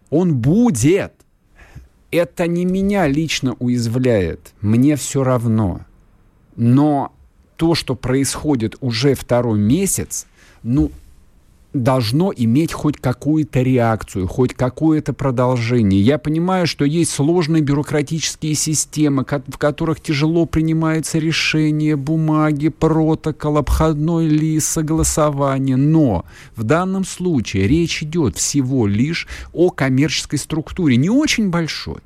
Он 0.10 0.38
будет. 0.38 1.14
Это 2.12 2.46
не 2.46 2.66
меня 2.66 3.08
лично 3.08 3.56
уязвляет. 3.58 4.54
Мне 4.62 4.96
все 4.96 5.24
равно. 5.24 5.82
Но 6.56 7.12
то, 7.56 7.74
что 7.74 7.96
происходит 7.96 8.76
уже 8.82 9.16
второй 9.16 9.58
месяц, 9.58 10.28
ну, 10.62 10.92
должно 11.74 12.32
иметь 12.36 12.72
хоть 12.72 12.98
какую-то 12.98 13.62
реакцию, 13.62 14.28
хоть 14.28 14.54
какое-то 14.54 15.14
продолжение. 15.14 16.00
Я 16.02 16.18
понимаю, 16.18 16.68
что 16.68 16.86
есть 16.86 17.12
сложные 17.12 17.62
бюрократические 17.64 18.54
системы, 18.54 19.26
в 19.48 19.58
которых 19.58 20.00
тяжело 20.00 20.46
принимаются 20.46 21.18
решения, 21.18 21.96
бумаги, 21.96 22.70
протокол, 22.70 23.58
обходной 23.58 24.28
лист, 24.28 24.68
согласование. 24.68 25.76
Но 25.76 26.26
в 26.56 26.64
данном 26.64 27.06
случае 27.06 27.68
речь 27.68 28.04
идет 28.04 28.38
всего 28.38 28.88
лишь 28.88 29.28
о 29.52 29.72
коммерческой 29.72 30.38
структуре, 30.38 30.96
не 30.96 31.10
очень 31.10 31.50
большой. 31.50 32.02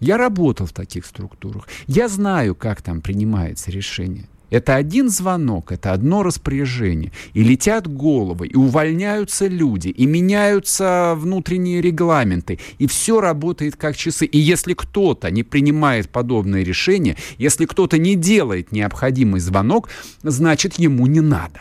Я 0.00 0.16
работал 0.16 0.66
в 0.66 0.72
таких 0.72 1.06
структурах. 1.06 1.66
Я 1.86 2.08
знаю, 2.08 2.54
как 2.54 2.82
там 2.82 3.00
принимается 3.00 3.70
решение. 3.70 4.28
Это 4.50 4.76
один 4.76 5.08
звонок, 5.08 5.72
это 5.72 5.92
одно 5.92 6.22
распоряжение. 6.22 7.12
И 7.32 7.42
летят 7.42 7.86
головы, 7.86 8.46
и 8.46 8.56
увольняются 8.56 9.46
люди, 9.46 9.88
и 9.88 10.06
меняются 10.06 11.14
внутренние 11.16 11.80
регламенты. 11.80 12.58
И 12.78 12.86
все 12.86 13.20
работает 13.20 13.76
как 13.76 13.96
часы. 13.96 14.26
И 14.26 14.38
если 14.38 14.74
кто-то 14.74 15.30
не 15.30 15.42
принимает 15.42 16.10
подобное 16.10 16.62
решение, 16.62 17.16
если 17.38 17.64
кто-то 17.64 17.98
не 17.98 18.16
делает 18.16 18.70
необходимый 18.70 19.40
звонок, 19.40 19.88
значит, 20.22 20.74
ему 20.74 21.06
не 21.06 21.20
надо. 21.20 21.60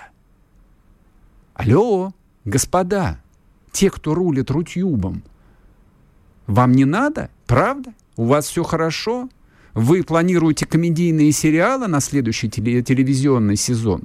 Алло, 1.54 2.14
господа, 2.46 3.20
те, 3.72 3.90
кто 3.90 4.14
рулит 4.14 4.52
рутюбом, 4.52 5.24
вам 6.48 6.74
не 6.74 6.86
надо? 6.86 7.30
Правда? 7.48 7.94
У 8.18 8.26
вас 8.26 8.48
все 8.48 8.64
хорошо? 8.64 9.30
Вы 9.74 10.04
планируете 10.04 10.66
комедийные 10.66 11.32
сериалы 11.32 11.88
на 11.88 12.00
следующий 12.00 12.50
теле 12.50 12.84
телевизионный 12.84 13.56
сезон? 13.56 14.04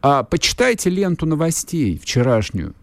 А, 0.00 0.24
почитайте 0.24 0.90
ленту 0.90 1.26
новостей 1.26 1.96
вчерашнюю. 1.96 2.74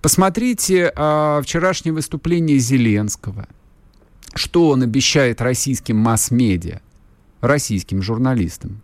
Посмотрите 0.00 0.90
а, 0.96 1.42
вчерашнее 1.42 1.92
выступление 1.92 2.58
Зеленского. 2.58 3.46
Что 4.34 4.70
он 4.70 4.82
обещает 4.82 5.42
российским 5.42 5.98
масс-медиа, 5.98 6.80
российским 7.42 8.00
журналистам? 8.00 8.80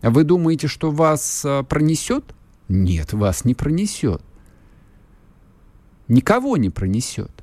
Вы 0.00 0.22
думаете, 0.22 0.68
что 0.68 0.92
вас 0.92 1.42
а, 1.44 1.64
пронесет? 1.64 2.24
Нет, 2.68 3.12
вас 3.14 3.44
не 3.44 3.54
пронесет. 3.56 4.22
Никого 6.06 6.56
не 6.56 6.70
пронесет. 6.70 7.41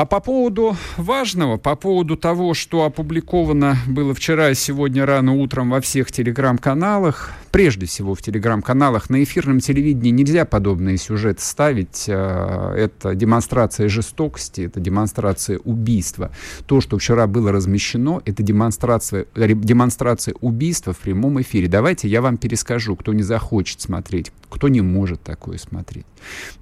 А 0.00 0.06
по 0.06 0.20
поводу 0.20 0.78
важного, 0.96 1.58
по 1.58 1.76
поводу 1.76 2.16
того, 2.16 2.54
что 2.54 2.84
опубликовано 2.84 3.76
было 3.86 4.14
вчера 4.14 4.48
и 4.48 4.54
сегодня 4.54 5.04
рано 5.04 5.34
утром 5.34 5.68
во 5.68 5.82
всех 5.82 6.10
телеграм-каналах, 6.10 7.32
прежде 7.50 7.84
всего 7.84 8.14
в 8.14 8.22
телеграм-каналах, 8.22 9.10
на 9.10 9.22
эфирном 9.22 9.60
телевидении 9.60 10.10
нельзя 10.10 10.46
подобные 10.46 10.96
сюжеты 10.96 11.42
ставить. 11.42 12.06
А, 12.08 12.74
это 12.74 13.14
демонстрация 13.14 13.90
жестокости, 13.90 14.62
это 14.62 14.80
демонстрация 14.80 15.58
убийства. 15.58 16.30
То, 16.64 16.80
что 16.80 16.96
вчера 16.96 17.26
было 17.26 17.52
размещено, 17.52 18.22
это 18.24 18.42
демонстрация, 18.42 19.26
демонстрация 19.36 20.34
убийства 20.40 20.94
в 20.94 20.98
прямом 20.98 21.42
эфире. 21.42 21.68
Давайте 21.68 22.08
я 22.08 22.22
вам 22.22 22.38
перескажу, 22.38 22.96
кто 22.96 23.12
не 23.12 23.22
захочет 23.22 23.82
смотреть, 23.82 24.32
кто 24.48 24.68
не 24.68 24.80
может 24.80 25.22
такое 25.22 25.58
смотреть. 25.58 26.06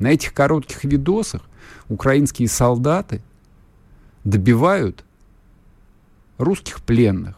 На 0.00 0.09
этих 0.09 0.35
коротких 0.35 0.83
видосах 0.83 1.42
украинские 1.88 2.49
солдаты 2.49 3.23
добивают 4.28 5.04
русских 6.37 6.82
пленных. 6.82 7.37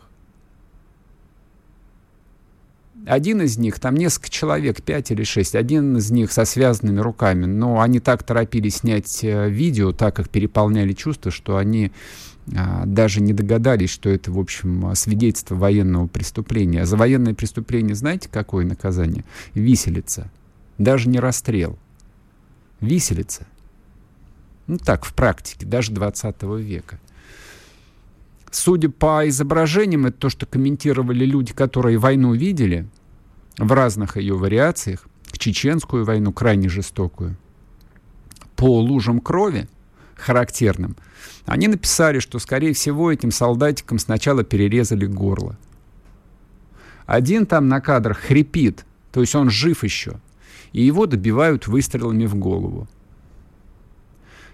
Один 3.06 3.40
из 3.40 3.56
них, 3.56 3.80
там 3.80 3.94
несколько 3.94 4.28
человек, 4.28 4.82
пять 4.82 5.10
или 5.10 5.24
шесть, 5.24 5.54
один 5.54 5.96
из 5.96 6.10
них 6.10 6.30
со 6.30 6.44
связанными 6.44 7.00
руками, 7.00 7.46
но 7.46 7.80
они 7.80 7.98
так 7.98 8.22
торопились 8.22 8.76
снять 8.76 9.24
э, 9.24 9.48
видео, 9.48 9.92
так 9.92 10.14
как 10.16 10.28
переполняли 10.28 10.92
чувства, 10.92 11.30
что 11.30 11.56
они 11.56 11.92
а, 12.54 12.84
даже 12.84 13.22
не 13.22 13.32
догадались, 13.32 13.88
что 13.88 14.10
это, 14.10 14.30
в 14.30 14.38
общем, 14.38 14.94
свидетельство 14.94 15.54
военного 15.54 16.08
преступления. 16.08 16.82
А 16.82 16.86
за 16.86 16.98
военное 16.98 17.32
преступление 17.32 17.94
знаете, 17.94 18.28
какое 18.30 18.66
наказание? 18.66 19.24
Виселица. 19.54 20.30
Даже 20.76 21.08
не 21.08 21.20
расстрел. 21.20 21.78
Виселица. 22.80 23.46
Ну 24.70 24.78
так, 24.78 25.04
в 25.04 25.12
практике, 25.14 25.66
даже 25.66 25.90
20 25.90 26.42
века. 26.60 27.00
Судя 28.52 28.88
по 28.88 29.28
изображениям, 29.28 30.06
это 30.06 30.16
то, 30.16 30.28
что 30.28 30.46
комментировали 30.46 31.24
люди, 31.24 31.52
которые 31.52 31.98
войну 31.98 32.34
видели 32.34 32.86
в 33.58 33.72
разных 33.72 34.16
ее 34.16 34.36
вариациях, 34.36 35.08
чеченскую 35.32 36.04
войну, 36.04 36.32
крайне 36.32 36.68
жестокую, 36.68 37.36
по 38.54 38.78
лужам 38.78 39.18
крови, 39.18 39.68
характерным, 40.14 40.94
они 41.46 41.66
написали, 41.66 42.20
что, 42.20 42.38
скорее 42.38 42.72
всего, 42.72 43.10
этим 43.10 43.32
солдатикам 43.32 43.98
сначала 43.98 44.44
перерезали 44.44 45.06
горло. 45.06 45.58
Один 47.06 47.44
там 47.44 47.66
на 47.66 47.80
кадрах 47.80 48.18
хрипит, 48.18 48.86
то 49.10 49.20
есть 49.20 49.34
он 49.34 49.50
жив 49.50 49.82
еще, 49.82 50.20
и 50.70 50.80
его 50.80 51.06
добивают 51.06 51.66
выстрелами 51.66 52.26
в 52.26 52.36
голову. 52.36 52.86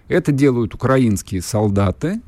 Это 0.07 0.31
делают 0.31 0.73
украинские 0.73 1.41
солдаты, 1.41 2.21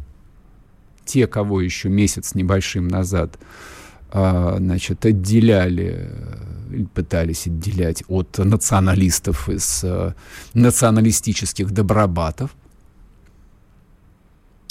те, 1.05 1.27
кого 1.27 1.61
еще 1.61 1.89
месяц 1.89 2.35
небольшим 2.35 2.87
назад 2.87 3.39
а, 4.11 4.57
значит, 4.57 5.05
отделяли, 5.05 6.11
пытались 6.93 7.47
отделять 7.47 8.03
от 8.07 8.37
националистов 8.37 9.49
из 9.49 9.83
а, 9.83 10.15
националистических 10.53 11.71
добробатов. 11.71 12.55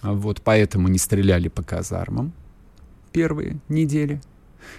Вот 0.02 0.42
поэтому 0.42 0.88
не 0.88 0.98
стреляли 0.98 1.48
по 1.48 1.62
казармам 1.62 2.32
первые 3.12 3.58
недели. 3.68 4.20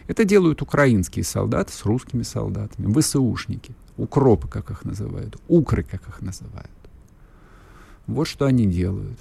Это 0.08 0.24
делают 0.24 0.62
украинские 0.62 1.26
солдаты 1.26 1.74
с 1.74 1.84
русскими 1.86 2.24
солдатами, 2.24 2.94
ВСУшники, 2.94 3.74
укропы, 3.98 4.48
как 4.48 4.72
их 4.72 4.86
называют, 4.86 5.38
укры, 5.48 5.84
как 5.84 6.08
их 6.08 6.22
называют. 6.22 6.70
Вот 8.13 8.28
что 8.28 8.45
они 8.45 8.65
делают. 8.65 9.17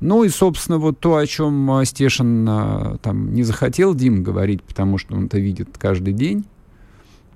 Ну 0.00 0.24
и, 0.24 0.28
собственно, 0.28 0.78
вот 0.78 0.98
то, 1.00 1.16
о 1.16 1.26
чем 1.26 1.70
а, 1.70 1.84
Стешин 1.84 2.46
а, 2.48 2.96
там 3.02 3.34
не 3.34 3.42
захотел 3.42 3.94
Дим 3.94 4.22
говорить, 4.22 4.62
потому 4.62 4.98
что 4.98 5.14
он 5.14 5.26
это 5.26 5.38
видит 5.38 5.68
каждый 5.78 6.12
день. 6.12 6.44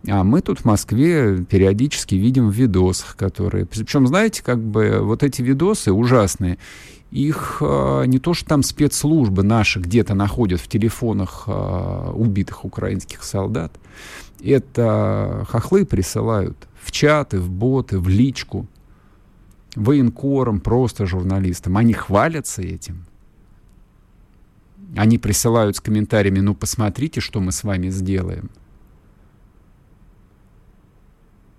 А 0.06 0.22
мы 0.22 0.40
тут 0.40 0.60
в 0.60 0.64
Москве 0.64 1.44
периодически 1.44 2.14
видим 2.14 2.48
в 2.50 2.54
видосах, 2.54 3.16
которые... 3.16 3.66
Причем, 3.66 4.06
знаете, 4.06 4.42
как 4.44 4.62
бы 4.62 5.00
вот 5.02 5.22
эти 5.22 5.42
видосы 5.42 5.92
ужасные, 5.92 6.58
их 7.10 7.58
а, 7.60 8.04
не 8.04 8.18
то, 8.18 8.34
что 8.34 8.48
там 8.48 8.62
спецслужбы 8.62 9.42
наши 9.42 9.80
где-то 9.80 10.14
находят 10.14 10.60
в 10.60 10.68
телефонах 10.68 11.44
а, 11.46 12.12
убитых 12.12 12.64
украинских 12.64 13.24
солдат, 13.24 13.72
это 14.42 15.44
хохлы 15.48 15.84
присылают 15.84 16.56
в 16.80 16.92
чаты, 16.92 17.40
в 17.40 17.50
боты, 17.50 17.98
в 17.98 18.08
личку 18.08 18.66
военкорам, 19.78 20.60
просто 20.60 21.06
журналистам. 21.06 21.76
Они 21.76 21.92
хвалятся 21.92 22.62
этим. 22.62 23.04
Они 24.96 25.18
присылают 25.18 25.76
с 25.76 25.80
комментариями, 25.80 26.40
ну 26.40 26.54
посмотрите, 26.54 27.20
что 27.20 27.40
мы 27.40 27.52
с 27.52 27.62
вами 27.62 27.90
сделаем. 27.90 28.50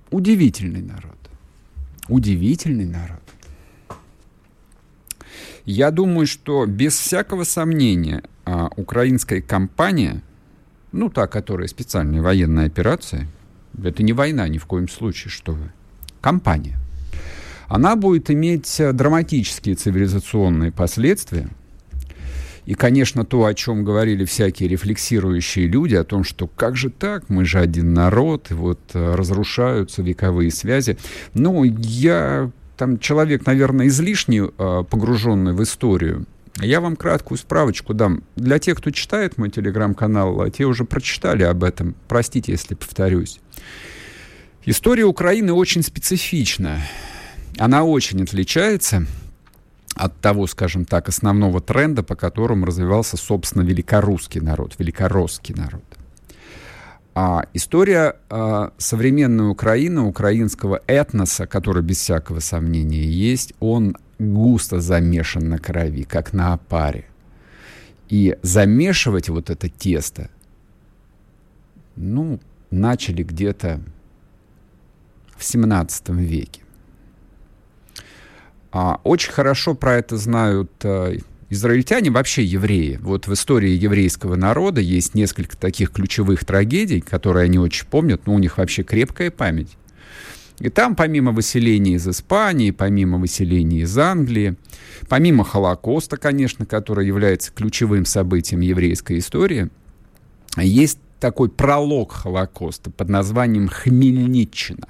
Удивительный 0.09 0.81
народ. 0.81 1.17
Удивительный 2.07 2.85
народ. 2.85 3.21
Я 5.65 5.91
думаю, 5.91 6.25
что 6.25 6.65
без 6.65 6.97
всякого 6.97 7.43
сомнения 7.43 8.23
а, 8.45 8.71
украинская 8.75 9.41
кампания, 9.41 10.23
ну 10.91 11.09
та, 11.09 11.27
которая 11.27 11.67
специальная 11.67 12.23
военная 12.23 12.65
операция, 12.65 13.27
это 13.83 14.01
не 14.01 14.13
война 14.13 14.47
ни 14.47 14.57
в 14.57 14.65
коем 14.65 14.87
случае, 14.87 15.29
что 15.29 15.51
вы. 15.51 15.71
Кампания– 16.21 16.78
она 17.69 17.95
будет 17.95 18.31
иметь 18.31 18.79
э, 18.79 18.91
драматические 18.91 19.75
цивилизационные 19.75 20.71
последствия. 20.71 21.49
И, 22.65 22.73
конечно, 22.73 23.25
то, 23.25 23.45
о 23.45 23.53
чем 23.53 23.83
говорили 23.83 24.25
всякие 24.25 24.69
рефлексирующие 24.69 25.67
люди, 25.67 25.95
о 25.95 26.03
том, 26.03 26.23
что 26.23 26.47
как 26.47 26.75
же 26.75 26.89
так, 26.89 27.29
мы 27.29 27.45
же 27.45 27.59
один 27.59 27.93
народ, 27.93 28.51
и 28.51 28.55
вот 28.55 28.79
э, 28.93 29.15
разрушаются 29.15 30.01
вековые 30.01 30.51
связи. 30.51 30.97
Ну, 31.35 31.63
я 31.63 32.51
там 32.75 32.97
человек, 32.97 33.45
наверное, 33.45 33.87
излишне 33.87 34.49
э, 34.57 34.83
погруженный 34.89 35.53
в 35.53 35.61
историю. 35.61 36.25
Я 36.61 36.81
вам 36.81 36.95
краткую 36.95 37.37
справочку 37.37 37.93
дам. 37.93 38.23
Для 38.35 38.57
тех, 38.59 38.79
кто 38.79 38.89
читает 38.91 39.37
мой 39.37 39.49
телеграм-канал, 39.49 40.41
а 40.41 40.49
те 40.49 40.65
уже 40.65 40.85
прочитали 40.85 41.43
об 41.43 41.63
этом. 41.63 41.95
Простите, 42.07 42.51
если 42.51 42.73
повторюсь. 42.73 43.39
История 44.65 45.05
Украины 45.05 45.53
очень 45.53 45.83
специфична 45.83 46.79
она 47.59 47.83
очень 47.83 48.23
отличается 48.23 49.05
от 49.95 50.19
того, 50.21 50.47
скажем 50.47 50.85
так, 50.85 51.09
основного 51.09 51.59
тренда, 51.59 52.03
по 52.03 52.15
которому 52.15 52.65
развивался, 52.65 53.17
собственно, 53.17 53.63
великорусский 53.63 54.39
народ, 54.39 54.75
великоросский 54.79 55.53
народ. 55.55 55.83
А 57.15 57.47
история 57.53 58.15
а, 58.29 58.71
современной 58.77 59.49
Украины, 59.49 60.01
украинского 60.01 60.81
этноса, 60.87 61.47
который 61.47 61.83
без 61.83 61.97
всякого 61.97 62.39
сомнения 62.39 63.03
есть, 63.03 63.53
он 63.59 63.97
густо 64.19 64.79
замешан 64.79 65.49
на 65.49 65.57
крови, 65.57 66.03
как 66.03 66.31
на 66.31 66.53
опаре. 66.53 67.05
И 68.07 68.37
замешивать 68.41 69.27
вот 69.27 69.49
это 69.49 69.67
тесто, 69.67 70.29
ну, 71.97 72.39
начали 72.71 73.23
где-то 73.23 73.81
в 75.35 75.43
17 75.43 76.09
веке. 76.09 76.61
А, 78.71 78.99
очень 79.03 79.31
хорошо 79.31 79.73
про 79.73 79.95
это 79.95 80.17
знают 80.17 80.71
а, 80.83 81.15
израильтяне, 81.49 82.11
вообще 82.11 82.43
евреи. 82.43 82.99
Вот 83.01 83.27
в 83.27 83.33
истории 83.33 83.71
еврейского 83.71 84.35
народа 84.35 84.81
есть 84.81 85.15
несколько 85.15 85.57
таких 85.57 85.91
ключевых 85.91 86.45
трагедий, 86.45 87.01
которые 87.01 87.45
они 87.45 87.57
очень 87.57 87.87
помнят, 87.87 88.27
но 88.27 88.35
у 88.35 88.39
них 88.39 88.57
вообще 88.57 88.83
крепкая 88.83 89.31
память. 89.31 89.75
И 90.59 90.69
там, 90.69 90.95
помимо 90.95 91.31
выселения 91.31 91.93
из 91.93 92.07
Испании, 92.07 92.71
помимо 92.71 93.17
выселения 93.17 93.81
из 93.81 93.97
Англии, 93.97 94.55
помимо 95.07 95.43
Холокоста, 95.45 96.17
конечно, 96.17 96.65
который 96.65 97.07
является 97.07 97.51
ключевым 97.53 98.05
событием 98.05 98.59
еврейской 98.59 99.19
истории, 99.19 99.69
есть 100.57 100.99
такой 101.19 101.49
пролог 101.49 102.11
Холокоста 102.11 102.91
под 102.91 103.09
названием 103.09 103.69
Хмельниччина. 103.69 104.87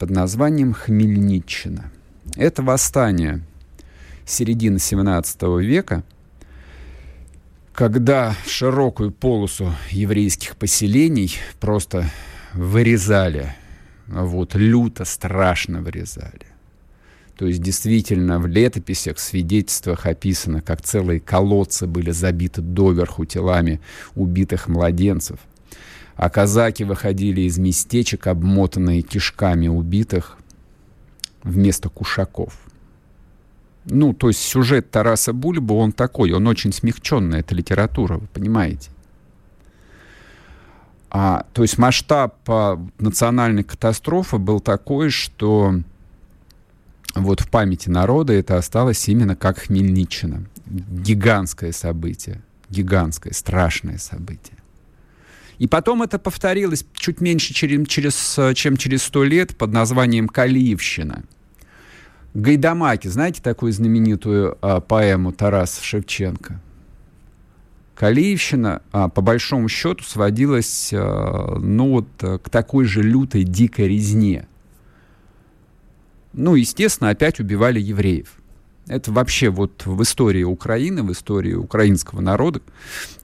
Под 0.00 0.08
названием 0.08 0.72
Хмельниччина. 0.72 1.90
Это 2.34 2.62
восстание 2.62 3.42
середины 4.24 4.78
17 4.78 5.42
века, 5.60 6.04
когда 7.74 8.34
широкую 8.46 9.10
полосу 9.10 9.74
еврейских 9.90 10.56
поселений 10.56 11.36
просто 11.60 12.06
вырезали, 12.54 13.54
вот, 14.06 14.54
люто, 14.54 15.04
страшно 15.04 15.82
вырезали. 15.82 16.46
То 17.36 17.44
есть 17.44 17.60
действительно 17.60 18.38
в 18.38 18.46
летописях, 18.46 19.18
свидетельствах 19.18 20.06
описано, 20.06 20.62
как 20.62 20.80
целые 20.80 21.20
колодцы 21.20 21.86
были 21.86 22.10
забиты 22.10 22.62
доверху 22.62 23.26
телами 23.26 23.82
убитых 24.14 24.66
младенцев. 24.66 25.40
А 26.20 26.28
казаки 26.28 26.84
выходили 26.84 27.40
из 27.40 27.56
местечек, 27.56 28.26
обмотанные 28.26 29.00
кишками 29.00 29.68
убитых, 29.68 30.36
вместо 31.42 31.88
кушаков. 31.88 32.60
Ну, 33.86 34.12
то 34.12 34.28
есть 34.28 34.40
сюжет 34.40 34.90
Тараса 34.90 35.32
Бульба, 35.32 35.72
он 35.72 35.92
такой, 35.92 36.32
он 36.32 36.46
очень 36.46 36.74
смягченный, 36.74 37.40
это 37.40 37.54
литература, 37.54 38.18
вы 38.18 38.26
понимаете. 38.26 38.90
А, 41.08 41.46
то 41.54 41.62
есть 41.62 41.78
масштаб 41.78 42.36
а, 42.48 42.78
национальной 42.98 43.64
катастрофы 43.64 44.36
был 44.36 44.60
такой, 44.60 45.08
что 45.08 45.74
вот 47.14 47.40
в 47.40 47.48
памяти 47.48 47.88
народа 47.88 48.34
это 48.34 48.58
осталось 48.58 49.08
именно 49.08 49.36
как 49.36 49.60
Хмельниччина. 49.60 50.44
Гигантское 50.66 51.72
событие, 51.72 52.42
гигантское, 52.68 53.32
страшное 53.32 53.96
событие. 53.96 54.59
И 55.60 55.68
потом 55.68 56.02
это 56.02 56.18
повторилось 56.18 56.86
чуть 56.94 57.20
меньше, 57.20 57.52
чем 57.52 57.84
через, 57.84 58.40
чем 58.54 58.78
через 58.78 59.02
сто 59.02 59.22
лет 59.22 59.54
под 59.54 59.72
названием 59.72 60.26
«Калиевщина». 60.26 61.24
Гайдамаки, 62.32 63.08
знаете 63.08 63.42
такую 63.42 63.70
знаменитую 63.72 64.56
а, 64.62 64.80
поэму 64.80 65.32
Тараса 65.32 65.84
Шевченко? 65.84 66.58
Калиевщина, 67.94 68.80
а, 68.90 69.10
по 69.10 69.20
большому 69.20 69.68
счету, 69.68 70.02
сводилась 70.02 70.92
а, 70.94 71.58
ну, 71.58 71.90
вот, 71.90 72.08
э, 72.22 72.38
к 72.38 72.48
такой 72.48 72.86
же 72.86 73.02
лютой, 73.02 73.42
дикой 73.44 73.88
резне. 73.88 74.48
Ну, 76.32 76.54
естественно, 76.54 77.10
опять 77.10 77.38
убивали 77.38 77.80
евреев. 77.80 78.32
Это 78.90 79.12
вообще 79.12 79.50
вот 79.50 79.86
в 79.86 80.02
истории 80.02 80.42
Украины, 80.42 81.04
в 81.04 81.12
истории 81.12 81.54
украинского 81.54 82.20
народа, 82.20 82.60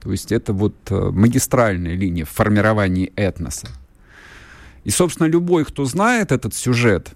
то 0.01 0.13
есть 0.13 0.31
это 0.31 0.53
вот 0.53 0.77
э, 0.91 1.11
магистральная 1.11 1.97
линия 1.97 2.25
в 2.25 2.31
формировании 2.31 3.13
этноса. 3.17 3.67
И, 4.85 4.91
собственно, 4.91 5.27
любой, 5.27 5.65
кто 5.65 5.85
знает 5.85 6.31
этот 6.31 6.55
сюжет 6.55 7.11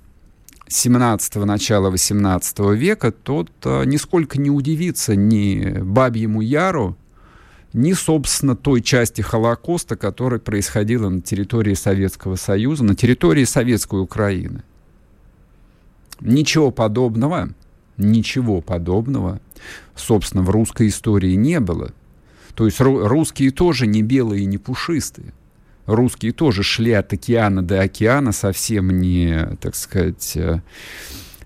17-го, 0.66 1.44
начала 1.44 1.90
18 1.90 2.58
века, 2.74 3.12
тот 3.12 3.52
а, 3.64 3.84
нисколько 3.84 4.40
не 4.40 4.50
удивится 4.50 5.14
ни 5.14 5.78
Бабьему 5.80 6.40
Яру, 6.40 6.96
ни, 7.72 7.92
собственно, 7.92 8.56
той 8.56 8.82
части 8.82 9.20
Холокоста, 9.20 9.94
которая 9.94 10.40
происходила 10.40 11.08
на 11.08 11.20
территории 11.20 11.74
Советского 11.74 12.34
Союза, 12.34 12.82
на 12.82 12.96
территории 12.96 13.44
Советской 13.44 14.00
Украины. 14.00 14.64
Ничего 16.20 16.72
подобного, 16.72 17.50
ничего 18.00 18.60
подобного, 18.60 19.40
собственно, 19.94 20.42
в 20.42 20.50
русской 20.50 20.88
истории 20.88 21.34
не 21.34 21.60
было. 21.60 21.92
То 22.54 22.66
есть 22.66 22.80
русские 22.80 23.52
тоже 23.52 23.86
не 23.86 24.02
белые 24.02 24.42
и 24.42 24.46
не 24.46 24.58
пушистые. 24.58 25.32
Русские 25.86 26.32
тоже 26.32 26.62
шли 26.62 26.92
от 26.92 27.12
океана 27.12 27.62
до 27.62 27.80
океана 27.80 28.32
совсем 28.32 29.00
не, 29.00 29.56
так 29.60 29.74
сказать, 29.74 30.36
э, 30.36 30.60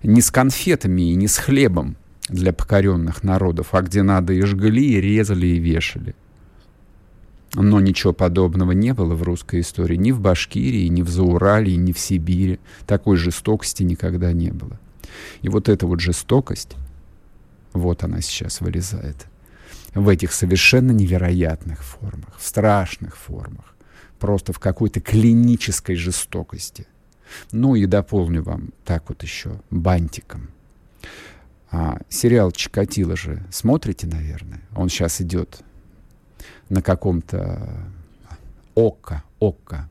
не 0.02 0.20
с 0.20 0.30
конфетами 0.30 1.12
и 1.12 1.14
не 1.14 1.28
с 1.28 1.38
хлебом 1.38 1.96
для 2.28 2.52
покоренных 2.52 3.22
народов, 3.22 3.68
а 3.72 3.82
где 3.82 4.02
надо 4.02 4.32
и 4.32 4.42
жгли, 4.42 4.94
и 4.94 5.00
резали, 5.00 5.46
и 5.46 5.58
вешали. 5.58 6.14
Но 7.54 7.80
ничего 7.80 8.12
подобного 8.12 8.72
не 8.72 8.92
было 8.92 9.14
в 9.14 9.22
русской 9.22 9.60
истории. 9.60 9.96
Ни 9.96 10.10
в 10.10 10.20
Башкирии, 10.20 10.88
ни 10.88 11.02
в 11.02 11.08
Зауралии, 11.08 11.76
ни 11.76 11.92
в 11.92 11.98
Сибири. 11.98 12.58
Такой 12.86 13.16
жестокости 13.16 13.82
никогда 13.84 14.32
не 14.32 14.50
было. 14.50 14.78
И 15.42 15.48
вот 15.48 15.68
эта 15.68 15.86
вот 15.86 16.00
жестокость, 16.00 16.74
вот 17.72 18.04
она 18.04 18.20
сейчас 18.20 18.60
вылезает. 18.60 19.26
В 19.94 20.08
этих 20.08 20.32
совершенно 20.32 20.90
невероятных 20.90 21.82
формах, 21.84 22.36
в 22.38 22.46
страшных 22.46 23.16
формах. 23.16 23.74
Просто 24.18 24.52
в 24.52 24.58
какой-то 24.58 25.00
клинической 25.00 25.96
жестокости. 25.96 26.86
Ну 27.52 27.74
и 27.74 27.86
дополню 27.86 28.42
вам 28.42 28.70
так 28.84 29.08
вот 29.08 29.22
еще 29.22 29.60
бантиком. 29.70 30.50
А, 31.70 31.98
сериал 32.08 32.52
«Чикатило» 32.52 33.16
же 33.16 33.44
смотрите, 33.50 34.06
наверное? 34.06 34.60
Он 34.76 34.88
сейчас 34.88 35.20
идет 35.20 35.62
на 36.68 36.82
каком-то 36.82 37.90
ОККО, 38.76 39.24
ОККО. 39.40 39.90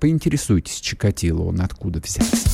Поинтересуйтесь, 0.00 0.80
Чикатило 0.80 1.44
он 1.44 1.60
откуда 1.60 2.00
взялся. 2.00 2.53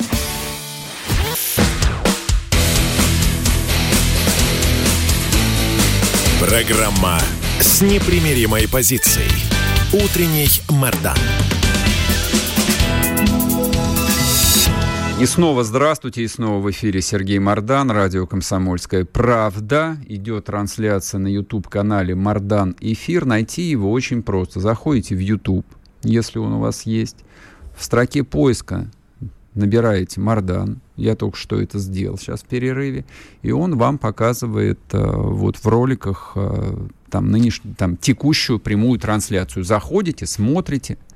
Программа 6.51 7.17
с 7.61 7.81
непримиримой 7.81 8.67
позицией. 8.67 9.31
Утренний 9.93 10.49
Мордан. 10.69 11.15
И 15.21 15.25
снова 15.25 15.63
здравствуйте, 15.63 16.23
и 16.23 16.27
снова 16.27 16.61
в 16.61 16.69
эфире 16.69 17.01
Сергей 17.01 17.39
Мордан, 17.39 17.89
радио 17.89 18.27
«Комсомольская 18.27 19.05
правда». 19.05 19.95
Идет 20.09 20.47
трансляция 20.47 21.19
на 21.19 21.29
YouTube-канале 21.29 22.15
«Мордан 22.15 22.75
Эфир». 22.81 23.23
Найти 23.23 23.61
его 23.61 23.89
очень 23.89 24.21
просто. 24.21 24.59
Заходите 24.59 25.15
в 25.15 25.19
YouTube, 25.19 25.65
если 26.03 26.39
он 26.39 26.51
у 26.51 26.59
вас 26.59 26.81
есть. 26.81 27.23
В 27.77 27.81
строке 27.81 28.25
поиска 28.25 28.91
набираете 29.53 30.19
«Мордан». 30.19 30.81
Я 31.01 31.15
только 31.15 31.37
что 31.37 31.59
это 31.61 31.79
сделал 31.79 32.17
сейчас 32.17 32.41
в 32.41 32.45
перерыве. 32.45 33.05
И 33.41 33.51
он 33.51 33.77
вам 33.77 33.97
показывает 33.97 34.79
э, 34.91 34.97
вот 35.03 35.57
в 35.57 35.67
роликах 35.67 36.33
э, 36.35 36.77
там, 37.09 37.31
нынеш... 37.31 37.61
там 37.77 37.97
текущую 37.97 38.59
прямую 38.59 38.99
трансляцию. 38.99 39.63
Заходите, 39.63 40.25
смотрите– 40.25 40.97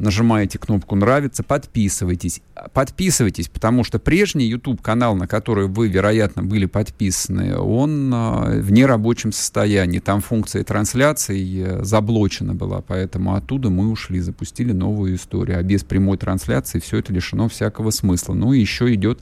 нажимаете 0.00 0.58
кнопку 0.58 0.96
«Нравится», 0.96 1.42
подписывайтесь. 1.42 2.42
Подписывайтесь, 2.72 3.48
потому 3.48 3.84
что 3.84 3.98
прежний 3.98 4.46
YouTube-канал, 4.46 5.14
на 5.16 5.26
который 5.26 5.68
вы, 5.68 5.88
вероятно, 5.88 6.42
были 6.42 6.66
подписаны, 6.66 7.56
он 7.56 8.12
э, 8.12 8.60
в 8.60 8.72
нерабочем 8.72 9.32
состоянии. 9.32 9.98
Там 9.98 10.20
функция 10.20 10.64
трансляции 10.64 11.64
э, 11.64 11.84
заблочена 11.84 12.54
была, 12.54 12.80
поэтому 12.80 13.34
оттуда 13.34 13.70
мы 13.70 13.90
ушли, 13.90 14.20
запустили 14.20 14.72
новую 14.72 15.14
историю. 15.16 15.58
А 15.58 15.62
без 15.62 15.84
прямой 15.84 16.18
трансляции 16.18 16.80
все 16.80 16.98
это 16.98 17.12
лишено 17.12 17.48
всякого 17.48 17.90
смысла. 17.90 18.34
Ну 18.34 18.52
и 18.52 18.60
еще 18.60 18.92
идет 18.94 19.20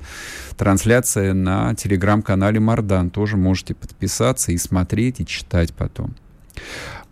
трансляция 0.57 1.35
на 1.35 1.75
телеграм-канале 1.75 2.61
Мардан. 2.61 3.11
Тоже 3.11 3.37
можете 3.37 3.75
подписаться 3.75 4.53
и 4.53 4.59
смотреть, 4.59 5.21
и 5.21 5.27
читать 5.27 5.75
потом. 5.75 6.15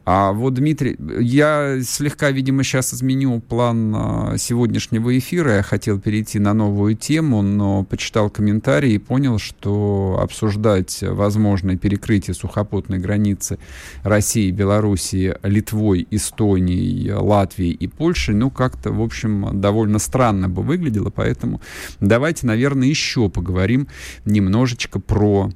А 0.09 0.31
вот, 0.31 0.55
Дмитрий, 0.55 0.97
я 1.19 1.81
слегка, 1.83 2.31
видимо, 2.31 2.63
сейчас 2.63 2.95
изменил 2.95 3.41
план 3.41 3.93
а, 3.97 4.37
сегодняшнего 4.39 5.19
эфира. 5.19 5.57
Я 5.57 5.63
хотел 5.65 5.99
перейти 5.99 6.39
на 6.39 6.55
новую 6.55 6.95
тему, 6.95 7.43
но 7.43 7.83
почитал 7.83 8.31
комментарии 8.31 8.93
и 8.93 8.99
понял, 8.99 9.41
что 9.41 10.17
обсуждать 10.23 11.03
возможное 11.03 11.77
перекрытие 11.77 12.35
сухопутной 12.35 12.99
границы 12.99 13.59
России, 14.05 14.53
Белоруссии, 14.53 15.35
Литвой, 15.43 16.07
Эстонией, 16.13 17.11
Латвией 17.11 17.73
и 17.73 17.89
Польшей, 17.89 18.37
ну, 18.37 18.49
как-то, 18.49 18.93
в 18.93 19.03
общем, 19.03 19.61
довольно 19.61 19.99
странно 19.99 20.49
бы 20.49 20.63
выглядело. 20.63 21.11
Поэтому 21.11 21.61
давайте, 21.99 22.47
наверное, 22.47 22.87
еще 22.87 23.29
поговорим 23.29 23.89
немножечко 24.25 25.01
про 25.01 25.51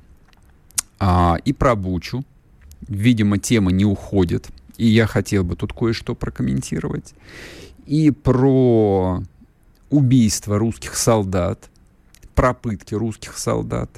а, 0.98 1.38
и 1.44 1.52
про 1.52 1.76
Бучу, 1.76 2.24
видимо, 2.88 3.38
тема 3.38 3.72
не 3.72 3.84
уходит, 3.84 4.48
и 4.76 4.86
я 4.86 5.06
хотел 5.06 5.44
бы 5.44 5.56
тут 5.56 5.72
кое-что 5.72 6.14
прокомментировать. 6.14 7.14
И 7.86 8.10
про 8.10 9.22
убийство 9.90 10.58
русских 10.58 10.96
солдат, 10.96 11.68
про 12.34 12.54
пытки 12.54 12.94
русских 12.94 13.36
солдат. 13.36 13.90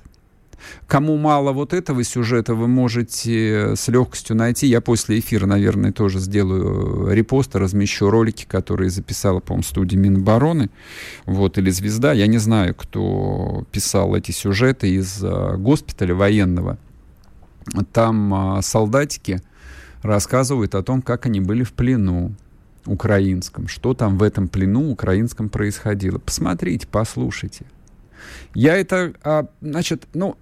Кому 0.86 1.16
мало 1.16 1.52
вот 1.52 1.72
этого 1.72 2.04
сюжета, 2.04 2.54
вы 2.54 2.68
можете 2.68 3.74
с 3.76 3.88
легкостью 3.88 4.36
найти. 4.36 4.66
Я 4.66 4.80
после 4.80 5.18
эфира, 5.18 5.46
наверное, 5.46 5.92
тоже 5.92 6.20
сделаю 6.20 7.12
репост, 7.12 7.56
размещу 7.56 8.10
ролики, 8.10 8.44
которые 8.46 8.90
записала, 8.90 9.40
по-моему, 9.40 9.64
студия 9.64 9.98
Минобороны, 9.98 10.70
вот, 11.26 11.58
или 11.58 11.70
«Звезда». 11.70 12.12
Я 12.12 12.26
не 12.26 12.38
знаю, 12.38 12.74
кто 12.74 13.64
писал 13.72 14.14
эти 14.14 14.30
сюжеты 14.30 14.90
из 14.90 15.22
uh, 15.22 15.56
госпиталя 15.56 16.14
военного 16.14 16.78
там 17.92 18.34
а, 18.34 18.62
солдатики 18.62 19.40
рассказывают 20.02 20.74
о 20.74 20.82
том, 20.82 21.02
как 21.02 21.26
они 21.26 21.40
были 21.40 21.62
в 21.62 21.72
плену 21.72 22.34
украинском, 22.86 23.68
что 23.68 23.94
там 23.94 24.18
в 24.18 24.22
этом 24.22 24.48
плену 24.48 24.90
украинском 24.90 25.48
происходило. 25.48 26.18
Посмотрите, 26.18 26.86
послушайте. 26.90 27.66
Я 28.54 28.76
это, 28.76 29.14
а, 29.22 29.46
значит, 29.60 30.06
ну, 30.14 30.36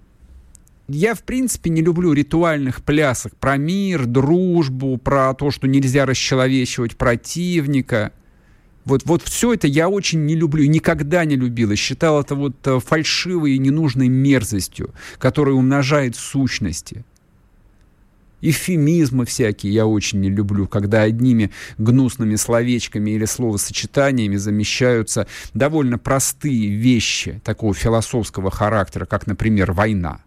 я, 0.89 1.15
в 1.15 1.23
принципе, 1.23 1.71
не 1.71 1.83
люблю 1.83 2.13
ритуальных 2.13 2.83
плясок 2.83 3.37
про 3.37 3.57
мир, 3.57 4.07
дружбу, 4.07 4.97
про 4.99 5.33
то, 5.35 5.51
что 5.51 5.69
нельзя 5.69 6.05
расчеловечивать 6.05 6.97
противника. 6.97 8.13
Вот, 8.85 9.03
вот 9.05 9.23
все 9.23 9.55
это 9.55 9.69
я 9.69 9.89
очень 9.89 10.25
не 10.25 10.35
люблю, 10.35 10.65
никогда 10.67 11.25
не 11.25 11.37
любил, 11.37 11.71
и 11.71 11.77
считал 11.77 12.21
это 12.21 12.35
вот 12.35 12.57
э, 12.67 12.81
фальшивой 12.81 13.53
и 13.53 13.59
ненужной 13.59 14.09
мерзостью, 14.09 14.93
которая 15.19 15.55
умножает 15.55 16.17
сущности. 16.17 17.05
Эфемизмы 18.40 19.26
всякие 19.26 19.72
я 19.72 19.87
очень 19.87 20.20
не 20.20 20.31
люблю, 20.31 20.66
когда 20.66 21.03
одними 21.03 21.50
гнусными 21.79 22.37
словечками 22.37 23.11
или 23.11 23.24
словосочетаниями 23.24 24.37
замещаются 24.37 25.26
довольно 25.55 25.98
простые 25.98 26.68
вещи 26.68 27.40
такого 27.44 27.74
философского 27.74 28.50
характера, 28.50 29.07
как, 29.07 29.26
например, 29.26 29.72
война. 29.72 30.20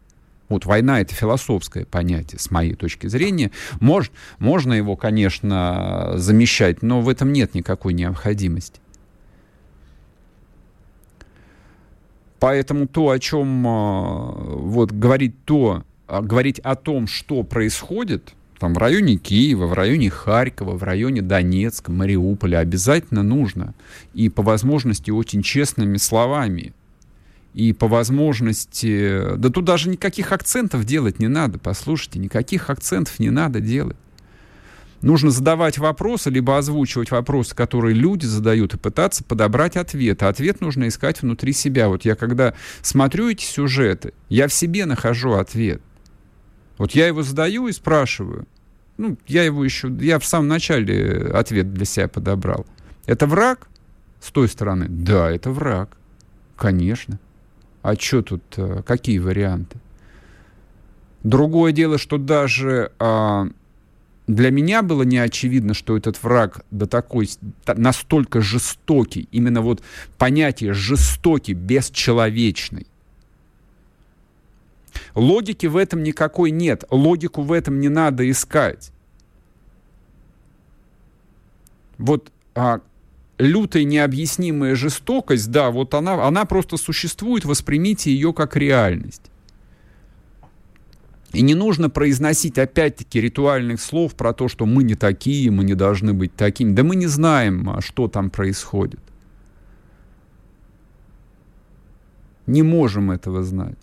Вот 0.49 0.65
война— 0.65 0.99
это 1.01 1.15
философское 1.15 1.85
понятие, 1.85 2.39
с 2.39 2.51
моей 2.51 2.75
точки 2.75 3.07
зрения. 3.07 3.51
Может, 3.79 4.11
можно 4.37 4.73
его, 4.73 4.95
конечно, 4.95 6.13
замещать, 6.15 6.83
но 6.83 7.01
в 7.01 7.09
этом 7.09 7.33
нет 7.33 7.55
никакой 7.55 7.93
необходимости. 7.93 8.79
Поэтому 12.39 12.87
то, 12.87 13.09
о 13.09 13.19
чем 13.19 13.65
а, 13.65 14.31
вот 14.35 14.91
говорить 14.91 15.45
то, 15.45 15.83
говорить 16.21 16.59
о 16.59 16.75
том, 16.75 17.07
что 17.07 17.43
происходит 17.43 18.33
там, 18.59 18.73
в 18.73 18.77
районе 18.77 19.17
Киева, 19.17 19.65
в 19.65 19.73
районе 19.73 20.09
Харькова, 20.09 20.77
в 20.77 20.83
районе 20.83 21.21
Донецка, 21.21 21.91
Мариуполя, 21.91 22.59
обязательно 22.59 23.21
нужно. 23.21 23.73
И 24.13 24.29
по 24.29 24.41
возможности 24.41 25.11
очень 25.11 25.41
честными 25.41 25.97
словами. 25.97 26.73
И 27.53 27.73
по 27.73 27.87
возможности... 27.87 29.35
Да 29.35 29.49
тут 29.49 29.65
даже 29.65 29.89
никаких 29.89 30.31
акцентов 30.31 30.85
делать 30.85 31.19
не 31.19 31.27
надо, 31.27 31.59
послушайте, 31.59 32.19
никаких 32.19 32.69
акцентов 32.69 33.19
не 33.19 33.29
надо 33.29 33.59
делать. 33.59 33.97
Нужно 35.01 35.31
задавать 35.31 35.77
вопросы, 35.77 36.29
либо 36.29 36.57
озвучивать 36.57 37.11
вопросы, 37.11 37.53
которые 37.53 37.93
люди 37.93 38.25
задают, 38.25 38.73
и 38.73 38.77
пытаться 38.77 39.25
подобрать 39.25 39.75
ответ. 39.75 40.23
А 40.23 40.29
ответ 40.29 40.61
нужно 40.61 40.87
искать 40.87 41.21
внутри 41.21 41.51
себя. 41.51 41.89
Вот 41.89 42.05
я 42.05 42.15
когда 42.15 42.53
смотрю 42.81 43.29
эти 43.29 43.43
сюжеты, 43.43 44.13
я 44.29 44.47
в 44.47 44.53
себе 44.53 44.85
нахожу 44.85 45.33
ответ. 45.33 45.81
Вот 46.77 46.91
я 46.91 47.07
его 47.07 47.23
задаю 47.23 47.67
и 47.67 47.71
спрашиваю. 47.71 48.47
Ну, 48.97 49.17
я 49.27 49.43
его 49.43 49.63
еще, 49.63 49.89
я 50.01 50.19
в 50.19 50.25
самом 50.25 50.47
начале 50.47 51.29
ответ 51.33 51.73
для 51.73 51.85
себя 51.85 52.07
подобрал. 52.07 52.65
Это 53.05 53.25
враг 53.25 53.67
с 54.21 54.31
той 54.31 54.47
стороны? 54.47 54.87
Да, 54.87 55.31
это 55.31 55.51
враг. 55.51 55.97
Конечно. 56.55 57.19
А 57.81 57.95
что 57.95 58.21
тут, 58.21 58.43
э, 58.57 58.81
какие 58.85 59.17
варианты? 59.19 59.77
Другое 61.23 61.71
дело, 61.71 61.97
что 61.97 62.17
даже 62.17 62.91
а, 62.99 63.47
для 64.27 64.51
меня 64.51 64.81
было 64.81 65.03
не 65.03 65.17
очевидно, 65.17 65.73
что 65.73 65.97
этот 65.97 66.21
враг 66.21 66.65
до 66.71 66.85
такой, 66.85 67.29
настолько 67.65 68.41
жестокий, 68.41 69.27
именно 69.31 69.61
вот 69.61 69.81
понятие 70.17 70.73
жестокий, 70.73 71.53
бесчеловечный, 71.53 72.87
Логики 75.15 75.65
в 75.67 75.77
этом 75.77 76.03
никакой 76.03 76.51
нет. 76.51 76.83
Логику 76.89 77.41
в 77.41 77.51
этом 77.51 77.79
не 77.79 77.89
надо 77.89 78.29
искать. 78.29 78.91
Вот 81.97 82.31
а, 82.55 82.81
лютая 83.37 83.83
необъяснимая 83.83 84.75
жестокость, 84.75 85.51
да, 85.51 85.71
вот 85.71 85.93
она, 85.93 86.25
она 86.25 86.45
просто 86.45 86.77
существует, 86.77 87.45
воспримите 87.45 88.11
ее 88.11 88.33
как 88.33 88.55
реальность. 88.55 89.29
И 91.33 91.41
не 91.41 91.55
нужно 91.55 91.89
произносить 91.89 92.59
опять-таки 92.59 93.19
ритуальных 93.19 93.81
слов 93.81 94.13
про 94.13 94.33
то, 94.33 94.47
что 94.47 94.67
мы 94.67 94.83
не 94.83 94.93
такие, 94.93 95.49
мы 95.49 95.63
не 95.63 95.73
должны 95.73 96.13
быть 96.13 96.35
такими. 96.35 96.73
Да 96.73 96.83
мы 96.83 96.95
не 96.95 97.07
знаем, 97.07 97.69
а, 97.69 97.81
что 97.81 98.07
там 98.07 98.29
происходит. 98.29 98.99
Не 102.45 102.61
можем 102.61 103.09
этого 103.09 103.41
знать. 103.43 103.77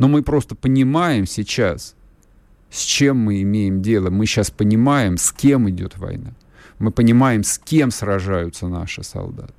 Но 0.00 0.08
мы 0.08 0.22
просто 0.22 0.54
понимаем 0.54 1.26
сейчас, 1.26 1.94
с 2.70 2.80
чем 2.80 3.18
мы 3.18 3.42
имеем 3.42 3.82
дело. 3.82 4.08
Мы 4.08 4.24
сейчас 4.24 4.50
понимаем, 4.50 5.18
с 5.18 5.30
кем 5.30 5.68
идет 5.68 5.98
война. 5.98 6.32
Мы 6.78 6.90
понимаем, 6.90 7.44
с 7.44 7.58
кем 7.58 7.90
сражаются 7.90 8.66
наши 8.66 9.02
солдаты. 9.02 9.52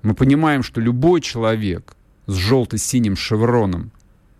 Мы 0.00 0.14
понимаем, 0.14 0.62
что 0.62 0.80
любой 0.80 1.20
человек 1.20 1.94
с 2.24 2.32
желто-синим 2.32 3.16
шевроном 3.16 3.90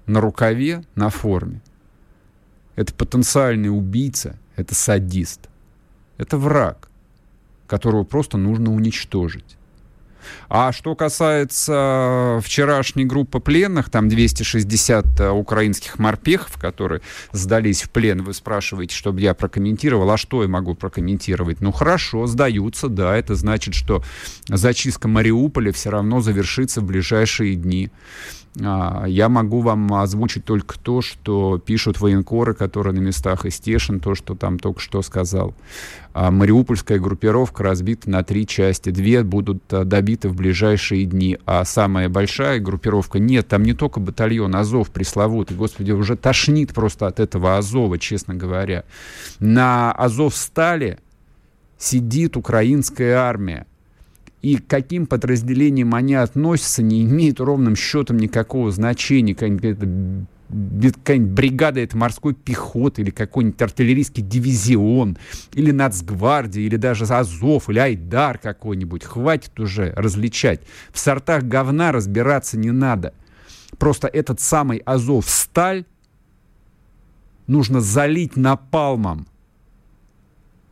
на 0.07 0.23
рукаве, 0.23 0.83
на 0.95 1.11
форме, 1.11 1.61
это 2.77 2.95
потенциальный 2.95 3.69
убийца, 3.69 4.39
это 4.57 4.75
садист, 4.75 5.51
это 6.17 6.39
враг, 6.39 6.89
которого 7.67 8.05
просто 8.05 8.39
нужно 8.39 8.73
уничтожить. 8.73 9.59
А 10.49 10.73
что 10.73 10.95
касается 10.95 12.41
вчерашней 12.43 13.05
группы 13.05 13.41
пленных, 13.41 13.91
там 13.91 14.09
260 14.09 15.21
э, 15.21 15.31
украинских 15.31 15.99
морпехов, 15.99 16.59
которые 16.59 17.01
сдались 17.33 17.83
в 17.83 17.91
плен, 17.91 18.23
вы 18.23 18.35
спрашиваете, 18.35 18.95
чтобы 18.95 19.21
я 19.21 19.35
прокомментировал. 19.35 20.11
А 20.11 20.17
что 20.17 20.43
я 20.43 20.49
могу 20.49 20.75
прокомментировать? 20.75 21.61
Ну 21.61 21.73
хорошо, 21.73 22.27
сдаются, 22.27 22.89
да, 22.89 23.17
это 23.17 23.35
значит, 23.35 23.75
что 23.75 24.03
зачистка 24.49 25.09
Мариуполя 25.09 25.73
все 25.73 25.91
равно 25.91 26.21
завершится 26.21 26.81
в 26.81 26.85
ближайшие 26.85 27.55
дни. 27.55 27.91
А, 28.63 29.05
я 29.07 29.29
могу 29.29 29.61
вам 29.61 29.93
озвучить 29.95 30.45
только 30.45 30.79
то, 30.79 31.03
что 31.03 31.59
пишут 31.59 32.01
военкоры, 32.01 32.55
которые 32.55 32.95
на 32.95 33.01
местах, 33.01 33.45
и 33.45 33.51
Стешин, 33.51 34.01
то, 34.01 34.15
что 34.15 34.35
там 34.35 34.59
только 34.59 34.81
что 34.81 35.03
сказал. 35.03 35.55
А, 36.15 36.31
мариупольская 36.31 36.99
группировка 36.99 37.63
разбита 37.63 38.09
на 38.09 38.23
три 38.23 38.47
части. 38.47 38.91
Две 38.91 39.23
будут 39.23 39.63
а, 39.73 39.85
добиты 39.85 40.29
в 40.29 40.35
ближайшие 40.35 41.05
дни, 41.05 41.39
а 41.45 41.65
самая 41.65 42.09
большая 42.09 42.59
группировка 42.59 43.19
нет. 43.19 43.49
Там 43.49 43.63
не 43.63 43.75
только 43.75 44.01
батальон 44.01 44.57
Азов 44.57 44.91
пресловутый, 44.91 45.57
господи, 45.57 45.93
уже 45.93 46.17
тошнит 46.17 46.73
просто 46.73 47.07
от 47.07 47.21
этого 47.21 47.59
Азова, 47.59 47.99
честно 47.99 48.35
говоря. 48.35 48.85
На 49.39 49.93
Азов 49.93 50.35
стали 50.35 50.99
сидит 51.79 52.37
украинская 52.37 53.17
армия 53.19 53.67
и 54.47 54.59
к 54.59 54.69
каким 54.69 55.07
подразделениям 55.07 55.93
они 55.93 56.15
относятся, 56.15 56.81
не 56.81 57.03
имеет 57.03 57.41
ровным 57.41 57.75
счетом 57.75 58.17
никакого 58.17 58.71
значения. 58.71 59.35
Какая-нибудь 59.35 60.95
какая 60.95 61.19
бригада 61.19 61.81
это 61.81 61.97
морской 61.97 62.33
пехоты 62.33 63.03
или 63.03 63.11
какой-нибудь 63.11 63.61
артиллерийский 63.61 64.23
дивизион 64.23 65.19
или 65.53 65.73
нацгвардия 65.73 66.63
или 66.63 66.77
даже 66.77 67.07
Азов 67.07 67.69
или 67.69 67.81
Айдар 67.81 68.39
какой-нибудь. 68.39 69.03
Хватит 69.03 69.59
уже 69.59 69.93
различать. 69.97 70.61
В 70.93 71.01
сортах 71.01 71.43
говна 71.43 71.91
разбираться 71.91 72.57
не 72.57 72.71
надо. 72.71 73.15
Просто 73.79 74.07
этот 74.07 74.39
самый 74.39 74.79
Азов 74.79 75.29
сталь 75.29 75.87
нужно 77.49 77.81
залить 77.81 78.37
напалмом 78.37 79.27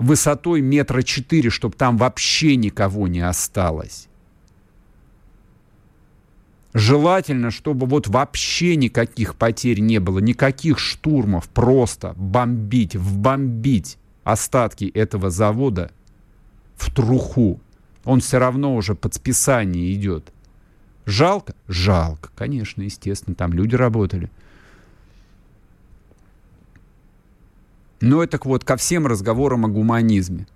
высотой 0.05 0.61
метра 0.61 1.03
четыре, 1.03 1.51
чтобы 1.51 1.75
там 1.75 1.97
вообще 1.97 2.57
никого 2.57 3.09
не 3.09 3.21
осталось. 3.21 4.09
Желательно, 6.75 7.53
чтобы 7.53 7.87
вот 7.87 8.09
вообще 8.09 8.75
никаких 8.75 9.37
потерь 9.37 9.79
не 9.79 10.01
было, 10.01 10.19
никаких 10.19 10.79
штурмов, 10.79 11.49
просто 11.49 12.15
бомбить, 12.17 12.97
вбомбить 12.97 13.97
остатки 14.25 14.87
этого 14.87 15.31
завода 15.31 15.93
в 16.77 16.93
труху. 16.93 17.61
Он 18.05 18.21
все 18.21 18.39
равно 18.39 18.75
уже 18.75 18.97
под 18.97 19.15
списание 19.15 19.93
идет. 19.95 20.33
Жалко? 21.07 21.55
Жалко, 21.69 22.31
конечно, 22.35 22.83
естественно, 22.83 23.37
там 23.37 23.53
люди 23.53 23.77
работали. 23.77 24.31
Но 28.05 28.23
это 28.23 28.39
вот 28.45 28.65
ко 28.65 28.77
всем 28.77 29.07
разговорам 29.07 29.65
о 29.65 29.69
гуманизме. 29.69 30.47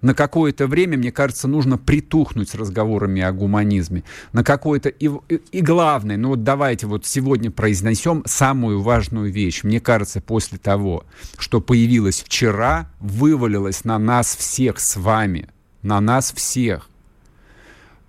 На 0.00 0.14
какое-то 0.14 0.66
время, 0.66 0.98
мне 0.98 1.12
кажется, 1.12 1.46
нужно 1.46 1.78
притухнуть 1.78 2.50
с 2.50 2.54
разговорами 2.56 3.22
о 3.22 3.30
гуманизме. 3.30 4.02
На 4.32 4.42
какое-то... 4.42 4.88
И, 4.88 5.08
и, 5.28 5.40
и 5.52 5.60
главное, 5.60 6.16
ну 6.16 6.30
вот 6.30 6.42
давайте 6.42 6.86
вот 6.86 7.06
сегодня 7.06 7.52
произнесем 7.52 8.24
самую 8.26 8.82
важную 8.82 9.32
вещь. 9.32 9.62
Мне 9.62 9.80
кажется, 9.80 10.20
после 10.20 10.58
того, 10.58 11.04
что 11.38 11.60
появилось 11.60 12.20
вчера, 12.20 12.90
вывалилось 12.98 13.84
на 13.84 13.98
нас 13.98 14.34
всех 14.34 14.80
с 14.80 14.96
вами. 14.96 15.48
На 15.82 16.00
нас 16.00 16.32
всех. 16.32 16.88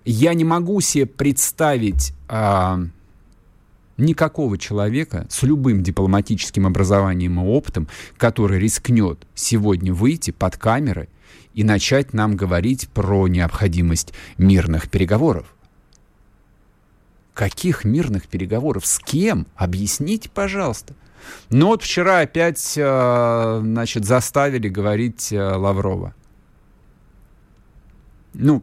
Я 0.04 0.34
не 0.34 0.44
могу 0.44 0.80
себе 0.80 1.06
представить... 1.06 2.12
А, 2.28 2.80
никакого 4.00 4.58
человека 4.58 5.26
с 5.30 5.42
любым 5.42 5.82
дипломатическим 5.82 6.66
образованием 6.66 7.40
и 7.40 7.44
опытом, 7.44 7.88
который 8.16 8.58
рискнет 8.58 9.26
сегодня 9.34 9.92
выйти 9.92 10.30
под 10.30 10.56
камеры 10.56 11.08
и 11.54 11.64
начать 11.64 12.12
нам 12.12 12.36
говорить 12.36 12.88
про 12.88 13.28
необходимость 13.28 14.12
мирных 14.38 14.88
переговоров. 14.88 15.54
Каких 17.34 17.84
мирных 17.84 18.26
переговоров? 18.26 18.84
С 18.86 18.98
кем? 18.98 19.46
Объясните, 19.56 20.28
пожалуйста. 20.28 20.94
Ну 21.48 21.68
вот 21.68 21.82
вчера 21.82 22.20
опять, 22.20 22.74
э, 22.76 23.60
значит, 23.62 24.04
заставили 24.04 24.68
говорить 24.68 25.32
э, 25.32 25.40
Лаврова. 25.40 26.14
Ну, 28.34 28.62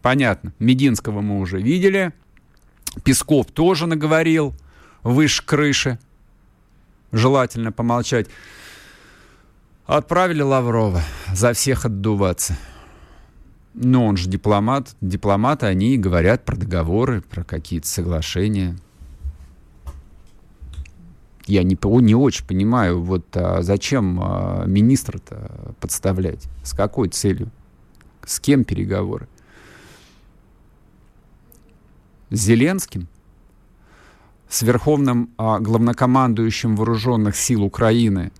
понятно, 0.00 0.52
Мединского 0.58 1.20
мы 1.20 1.40
уже 1.40 1.60
видели, 1.60 2.12
Песков 3.04 3.46
тоже 3.46 3.86
наговорил 3.86 4.54
выше 5.02 5.44
крыши. 5.44 5.98
Желательно 7.12 7.72
помолчать. 7.72 8.28
Отправили 9.86 10.42
Лаврова 10.42 11.02
за 11.32 11.52
всех 11.52 11.84
отдуваться. 11.84 12.56
Но 13.74 14.06
он 14.06 14.16
же 14.16 14.28
дипломат. 14.28 14.94
Дипломаты, 15.00 15.66
они 15.66 15.98
говорят 15.98 16.44
про 16.44 16.56
договоры, 16.56 17.20
про 17.22 17.44
какие-то 17.44 17.88
соглашения. 17.88 18.76
Я 21.46 21.64
не, 21.64 21.76
не 22.02 22.14
очень 22.14 22.46
понимаю, 22.46 23.02
вот 23.02 23.26
а 23.36 23.62
зачем 23.62 24.20
а, 24.22 24.64
министра-то 24.64 25.74
подставлять? 25.80 26.44
С 26.62 26.72
какой 26.72 27.08
целью? 27.08 27.50
С 28.24 28.38
кем 28.38 28.64
переговоры? 28.64 29.28
С 32.30 32.38
Зеленским? 32.38 33.08
С 34.52 34.62
верховным 34.62 35.30
а, 35.38 35.58
главнокомандующим 35.58 36.76
вооруженных 36.76 37.36
сил 37.36 37.64
Украины 37.64 38.30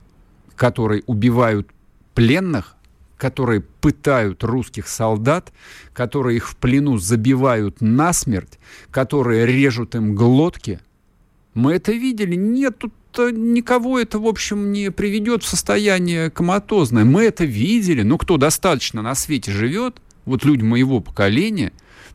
которые 0.63 1.03
убивают 1.07 1.69
пленных, 2.15 2.77
которые 3.17 3.63
пытают 3.63 4.45
русских 4.45 4.87
солдат, 4.87 5.53
которые 5.93 6.37
их 6.37 6.49
в 6.49 6.57
плену 6.57 6.99
забивают 6.99 7.81
насмерть, 7.81 8.61
которые 8.93 9.45
режут 9.45 9.97
им 9.97 10.15
глотки. 10.15 10.79
Мы 11.55 11.75
это 11.75 11.91
видели. 11.91 12.37
Нет, 12.37 12.79
тут 12.79 12.93
никого 13.33 13.99
это, 13.99 14.21
в 14.21 14.27
общем, 14.29 14.71
не 14.71 14.93
приведет 14.93 15.43
в 15.43 15.49
состояние 15.49 16.31
коматозное. 16.31 17.05
Мы 17.05 17.25
это 17.25 17.45
видели. 17.45 18.03
Ну, 18.03 18.19
кто 18.19 18.37
достаточно 18.37 19.03
на 19.03 19.17
свете 19.17 19.51
живет, 19.51 20.01
вот 20.25 20.45
люди 20.45 20.63
моего 20.63 21.01
поколения, 21.01 21.73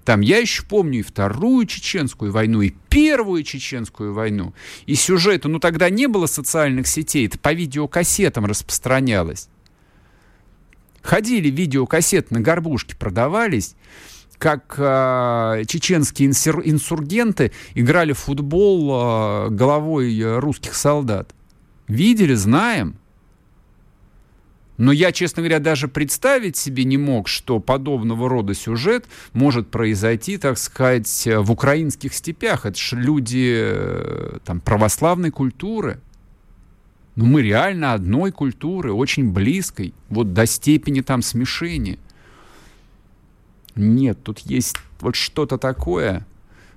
там 0.07 0.21
я 0.21 0.37
еще 0.37 0.63
помню 0.63 0.99
и 0.99 1.01
Вторую 1.01 1.65
Чеченскую 1.65 2.31
войну, 2.31 2.61
и 2.61 2.69
Первую 2.87 3.43
Чеченскую 3.43 4.13
войну. 4.13 4.53
И 4.85 4.95
сюжеты, 4.95 5.49
ну 5.49 5.59
тогда 5.59 5.89
не 5.89 6.07
было 6.07 6.27
социальных 6.27 6.87
сетей, 6.87 7.27
это 7.27 7.37
по 7.37 7.51
видеокассетам 7.51 8.45
распространялось. 8.45 9.49
Ходили 11.01 11.49
видеокассеты 11.49 12.33
на 12.33 12.39
горбушке, 12.39 12.95
продавались, 12.95 13.75
как 14.37 14.75
э, 14.77 15.63
чеченские 15.67 16.29
инсур- 16.29 16.61
инсургенты 16.63 17.51
играли 17.75 18.13
в 18.13 18.19
футбол 18.19 18.89
э, 18.89 19.49
головой 19.49 20.39
русских 20.39 20.75
солдат. 20.75 21.35
Видели, 21.89 22.33
знаем. 22.33 22.95
Но 24.77 24.91
я, 24.91 25.11
честно 25.11 25.41
говоря, 25.41 25.59
даже 25.59 25.87
представить 25.87 26.55
себе 26.55 26.83
не 26.83 26.97
мог, 26.97 27.27
что 27.27 27.59
подобного 27.59 28.29
рода 28.29 28.53
сюжет 28.53 29.05
может 29.33 29.69
произойти, 29.69 30.37
так 30.37 30.57
сказать, 30.59 31.27
в 31.27 31.51
украинских 31.51 32.13
степях. 32.13 32.65
Это 32.65 32.77
же 32.77 32.95
люди 32.95 33.57
э, 33.59 34.37
там, 34.45 34.59
православной 34.59 35.31
культуры. 35.31 35.99
Но 37.15 37.25
мы 37.25 37.41
реально 37.41 37.93
одной 37.93 38.31
культуры, 38.31 38.93
очень 38.93 39.31
близкой, 39.31 39.95
вот 40.09 40.33
до 40.33 40.45
степени 40.45 41.01
там 41.01 41.23
смешения. 41.23 41.97
Нет, 43.75 44.19
тут 44.21 44.39
есть 44.39 44.77
вот 44.99 45.15
что-то 45.15 45.57
такое, 45.57 46.27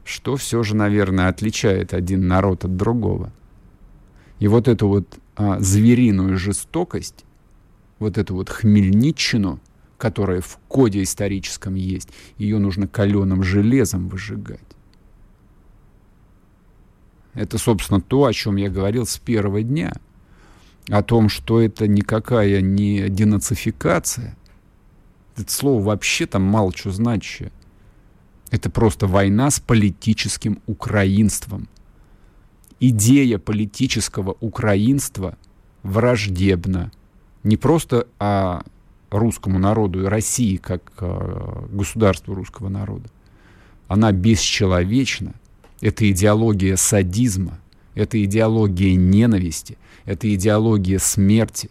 что 0.04 0.36
все 0.36 0.62
же, 0.62 0.74
наверное, 0.74 1.28
отличает 1.28 1.92
один 1.92 2.26
народ 2.26 2.64
от 2.64 2.76
другого. 2.78 3.30
И 4.38 4.48
вот 4.48 4.68
эту 4.68 4.88
вот 4.88 5.18
а, 5.36 5.60
звериную 5.60 6.38
жестокость 6.38 7.26
вот 8.00 8.18
эту 8.18 8.34
вот 8.34 8.48
хмельничину, 8.48 9.60
которая 9.96 10.40
в 10.40 10.58
коде 10.66 11.02
историческом 11.02 11.76
есть, 11.76 12.08
ее 12.38 12.58
нужно 12.58 12.88
каленым 12.88 13.44
железом 13.44 14.08
выжигать. 14.08 14.58
Это, 17.34 17.58
собственно, 17.58 18.00
то, 18.00 18.24
о 18.24 18.32
чем 18.32 18.56
я 18.56 18.68
говорил 18.68 19.06
с 19.06 19.18
первого 19.18 19.62
дня. 19.62 19.92
О 20.88 21.02
том, 21.02 21.28
что 21.28 21.60
это 21.60 21.86
никакая 21.86 22.60
не 22.60 23.08
денацификация. 23.08 24.36
Это 25.36 25.52
слово 25.52 25.82
вообще 25.82 26.26
там 26.26 26.42
мало 26.42 26.72
что 26.74 26.90
значащее. 26.90 27.52
Это 28.50 28.68
просто 28.70 29.06
война 29.06 29.50
с 29.50 29.60
политическим 29.60 30.60
украинством. 30.66 31.68
Идея 32.80 33.38
политического 33.38 34.36
украинства 34.40 35.38
враждебна 35.82 36.90
не 37.42 37.56
просто 37.56 38.06
о 38.18 38.62
русскому 39.10 39.58
народу 39.58 40.04
и 40.04 40.06
России 40.06 40.56
как 40.56 40.82
э, 41.00 41.66
государству 41.70 42.34
русского 42.34 42.68
народа. 42.68 43.08
Она 43.88 44.12
бесчеловечна. 44.12 45.34
Это 45.80 46.08
идеология 46.10 46.76
садизма, 46.76 47.58
это 47.94 48.22
идеология 48.22 48.94
ненависти, 48.94 49.78
это 50.04 50.32
идеология 50.32 50.98
смерти. 50.98 51.70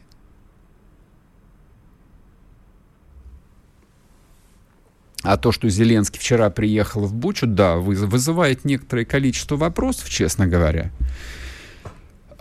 А 5.21 5.37
то, 5.37 5.51
что 5.51 5.69
Зеленский 5.69 6.19
вчера 6.19 6.49
приехал 6.49 7.05
в 7.05 7.13
Бучу, 7.13 7.45
да, 7.45 7.77
вызывает 7.77 8.65
некоторое 8.65 9.05
количество 9.05 9.57
вопросов, 9.57 10.09
честно 10.09 10.47
говоря. 10.47 10.91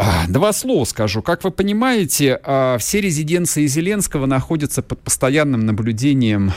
А, 0.00 0.28
два 0.28 0.52
слова 0.52 0.84
скажу. 0.84 1.22
Как 1.22 1.42
вы 1.42 1.50
понимаете, 1.50 2.40
а, 2.44 2.78
все 2.78 3.00
резиденции 3.00 3.66
Зеленского 3.66 4.26
находятся 4.26 4.80
под 4.80 5.00
постоянным 5.00 5.66
наблюдением 5.66 6.52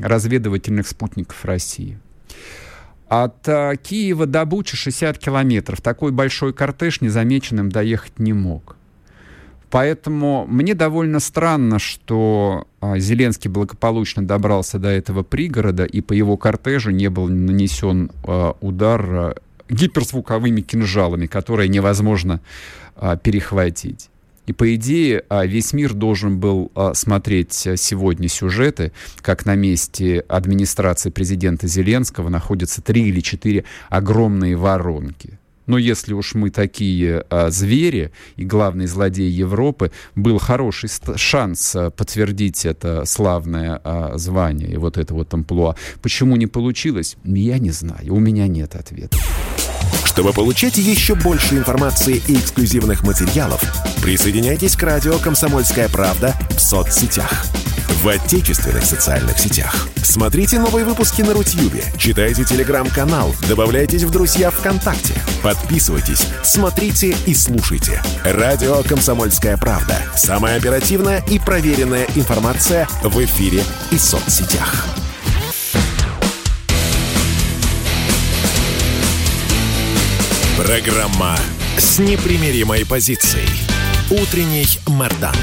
разведывательных 0.00 0.86
спутников 0.86 1.44
России. 1.44 1.98
От 3.08 3.48
а, 3.48 3.74
Киева 3.74 4.26
до 4.26 4.44
Бучи 4.44 4.76
60 4.76 5.18
километров. 5.18 5.80
Такой 5.80 6.12
большой 6.12 6.52
кортеж 6.52 7.00
незамеченным 7.00 7.68
доехать 7.68 8.20
не 8.20 8.32
мог. 8.32 8.76
Поэтому 9.68 10.46
мне 10.46 10.74
довольно 10.74 11.18
странно, 11.18 11.80
что 11.80 12.68
Зеленский 12.80 13.50
благополучно 13.50 14.24
добрался 14.24 14.78
до 14.78 14.88
этого 14.88 15.22
пригорода, 15.22 15.84
и 15.84 16.02
по 16.02 16.12
его 16.12 16.36
кортежу 16.36 16.90
не 16.90 17.08
был 17.08 17.26
нанесен 17.28 18.12
удар 18.60 19.34
гиперзвуковыми 19.72 20.60
кинжалами, 20.60 21.26
которые 21.26 21.68
невозможно 21.68 22.40
а, 22.96 23.16
перехватить. 23.16 24.08
И 24.46 24.52
по 24.52 24.74
идее 24.74 25.24
а, 25.28 25.46
весь 25.46 25.72
мир 25.72 25.94
должен 25.94 26.38
был 26.38 26.70
а, 26.74 26.94
смотреть 26.94 27.52
сегодня 27.52 28.28
сюжеты, 28.28 28.92
как 29.20 29.46
на 29.46 29.54
месте 29.54 30.24
администрации 30.28 31.10
президента 31.10 31.66
Зеленского 31.66 32.28
находятся 32.28 32.82
три 32.82 33.08
или 33.08 33.20
четыре 33.20 33.64
огромные 33.88 34.56
воронки. 34.56 35.38
Но 35.72 35.78
если 35.78 36.12
уж 36.12 36.34
мы 36.34 36.50
такие 36.50 37.24
а, 37.30 37.48
звери 37.48 38.12
и 38.36 38.44
главный 38.44 38.86
злодей 38.86 39.30
Европы, 39.30 39.90
был 40.14 40.38
хороший 40.38 40.90
шанс 41.16 41.74
а, 41.74 41.88
подтвердить 41.88 42.66
это 42.66 43.06
славное 43.06 43.80
а, 43.82 44.18
звание 44.18 44.70
и 44.70 44.76
вот 44.76 44.98
это 44.98 45.14
вот 45.14 45.32
амплуа. 45.32 45.74
Почему 46.02 46.36
не 46.36 46.46
получилось, 46.46 47.16
я 47.24 47.58
не 47.58 47.70
знаю. 47.70 48.14
У 48.14 48.18
меня 48.18 48.48
нет 48.48 48.74
ответа. 48.74 49.16
Чтобы 50.04 50.34
получать 50.34 50.76
еще 50.76 51.14
больше 51.14 51.56
информации 51.56 52.20
и 52.28 52.34
эксклюзивных 52.34 53.02
материалов, 53.02 53.62
присоединяйтесь 54.02 54.76
к 54.76 54.82
радио 54.82 55.16
«Комсомольская 55.16 55.88
правда» 55.88 56.34
в 56.50 56.60
соцсетях. 56.60 57.46
В 58.02 58.08
отечественных 58.08 58.84
социальных 58.84 59.38
сетях. 59.38 59.88
Смотрите 59.96 60.58
новые 60.58 60.84
выпуски 60.84 61.22
на 61.22 61.34
Рутьюбе, 61.34 61.84
читайте 61.96 62.44
телеграм-канал, 62.44 63.32
добавляйтесь 63.48 64.02
в 64.02 64.10
друзья 64.10 64.50
ВКонтакте, 64.50 65.14
подписывайтесь, 65.42 65.61
смотрите 66.42 67.16
и 67.26 67.34
слушайте. 67.34 68.02
Радио 68.24 68.82
«Комсомольская 68.82 69.56
правда». 69.56 69.96
Самая 70.16 70.56
оперативная 70.56 71.22
и 71.28 71.38
проверенная 71.38 72.06
информация 72.14 72.88
в 73.02 73.24
эфире 73.24 73.62
и 73.90 73.98
соцсетях. 73.98 74.86
Программа 80.56 81.36
с 81.76 81.98
непримиримой 81.98 82.86
позицией. 82.86 83.48
Утренний 84.10 84.68
Мордан. 84.86 85.34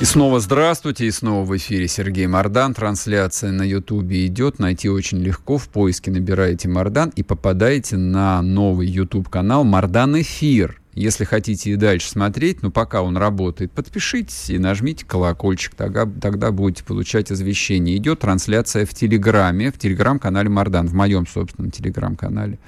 И 0.00 0.04
снова 0.04 0.38
здравствуйте, 0.38 1.06
и 1.06 1.10
снова 1.10 1.44
в 1.44 1.56
эфире 1.56 1.88
Сергей 1.88 2.28
Мордан. 2.28 2.72
Трансляция 2.72 3.50
на 3.50 3.64
Ютубе 3.64 4.26
идет, 4.26 4.60
найти 4.60 4.88
очень 4.88 5.18
легко. 5.18 5.58
В 5.58 5.68
поиске 5.68 6.12
набираете 6.12 6.68
Мордан 6.68 7.12
и 7.16 7.24
попадаете 7.24 7.96
на 7.96 8.40
новый 8.40 8.86
YouTube 8.86 9.28
канал 9.28 9.64
Мордан 9.64 10.20
Эфир. 10.20 10.80
Если 10.94 11.24
хотите 11.24 11.70
и 11.70 11.76
дальше 11.76 12.08
смотреть, 12.10 12.62
но 12.62 12.70
пока 12.70 13.02
он 13.02 13.16
работает, 13.16 13.70
подпишитесь 13.70 14.50
и 14.50 14.58
нажмите 14.58 15.04
колокольчик, 15.04 15.74
тогда, 15.74 16.06
тогда 16.06 16.50
будете 16.50 16.82
получать 16.84 17.30
извещения. 17.30 17.96
Идет 17.96 18.20
трансляция 18.20 18.84
в 18.84 18.94
Телеграме, 18.94 19.70
в 19.70 19.78
Телеграм-канале 19.78 20.48
Мардан, 20.48 20.88
в 20.88 20.94
моем 20.94 21.26
собственном 21.26 21.70
Телеграм-канале. 21.70 22.58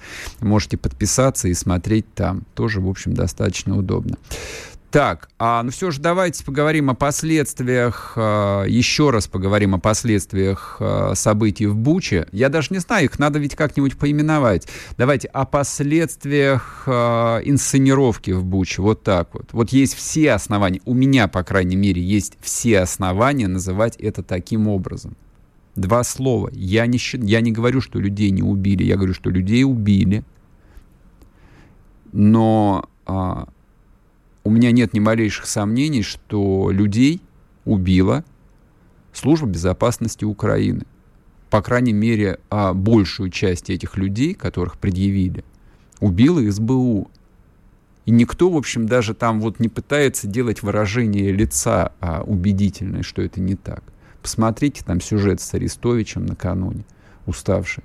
Можете 0.40 0.76
подписаться 0.76 1.48
и 1.48 1.54
смотреть 1.54 2.12
там. 2.14 2.42
Тоже, 2.54 2.80
в 2.80 2.88
общем, 2.88 3.14
достаточно 3.14 3.76
удобно. 3.76 4.16
Так, 4.91 5.28
а, 5.38 5.62
ну 5.62 5.70
все 5.70 5.93
же 5.93 6.01
давайте 6.01 6.45
поговорим 6.45 6.91
о 6.91 6.95
последствиях, 6.95 8.14
э, 8.16 8.64
еще 8.66 9.11
раз 9.11 9.28
поговорим 9.28 9.76
о 9.76 9.78
последствиях 9.78 10.78
э, 10.80 11.12
событий 11.14 11.66
в 11.66 11.76
Буче. 11.76 12.26
Я 12.32 12.49
даже 12.49 12.68
не 12.70 12.80
знаю, 12.80 13.05
их 13.05 13.16
надо 13.20 13.38
ведь 13.38 13.55
как-нибудь 13.55 13.97
поименовать. 13.97 14.66
Давайте 14.99 15.28
о 15.28 15.45
последствиях 15.45 16.82
э, 16.86 16.91
инсценировки 17.45 18.32
в 18.32 18.45
Буче, 18.45 18.82
вот 18.82 19.05
так 19.05 19.32
вот. 19.32 19.53
Вот 19.53 19.70
есть 19.70 19.95
все 19.95 20.32
основания, 20.32 20.80
у 20.84 20.95
меня, 20.95 21.28
по 21.28 21.45
крайней 21.45 21.76
мере, 21.76 22.03
есть 22.03 22.36
все 22.41 22.80
основания 22.80 23.47
называть 23.47 23.95
это 23.95 24.24
таким 24.24 24.66
образом. 24.66 25.16
Два 25.76 26.03
слова. 26.03 26.51
Я 26.53 26.88
не, 26.88 26.99
я 27.24 27.41
не 27.41 27.53
говорю, 27.53 27.80
что 27.80 28.01
людей 28.01 28.30
не 28.32 28.43
убили, 28.43 28.82
я 28.82 28.97
говорю, 28.97 29.14
что 29.14 29.30
людей 29.30 29.62
убили, 29.62 30.24
но... 32.12 32.88
А, 33.07 33.47
у 34.45 34.51
меня 34.51 34.72
нет 34.72 34.95
ни 34.95 35.01
малейших 35.01 35.47
сомнений, 35.47 36.03
что 36.03 36.70
людей 36.70 37.20
убила 37.64 38.24
Служба 39.12 39.49
безопасности 39.49 40.24
Украины. 40.24 40.84
По 41.51 41.62
крайней 41.62 41.93
мере, 41.93 42.38
а 42.49 42.72
большую 42.72 43.30
часть 43.30 43.70
этих 43.70 43.97
людей, 43.97 44.34
которых 44.34 44.78
предъявили, 44.78 45.45
убила 45.99 46.49
СБУ. 46.51 47.11
И 48.07 48.11
никто, 48.12 48.51
в 48.51 48.57
общем, 48.57 48.86
даже 48.86 49.14
там 49.14 49.41
вот 49.41 49.59
не 49.59 49.68
пытается 49.68 50.26
делать 50.26 50.62
выражение 50.62 51.32
лица 51.32 51.93
а, 52.01 52.22
убедительное, 52.22 53.03
что 53.03 53.20
это 53.20 53.41
не 53.41 53.57
так. 53.57 53.82
Посмотрите 54.22 54.84
там 54.84 55.01
сюжет 55.01 55.41
с 55.41 55.53
Арестовичем 55.55 56.24
накануне, 56.26 56.84
уставший. 57.26 57.84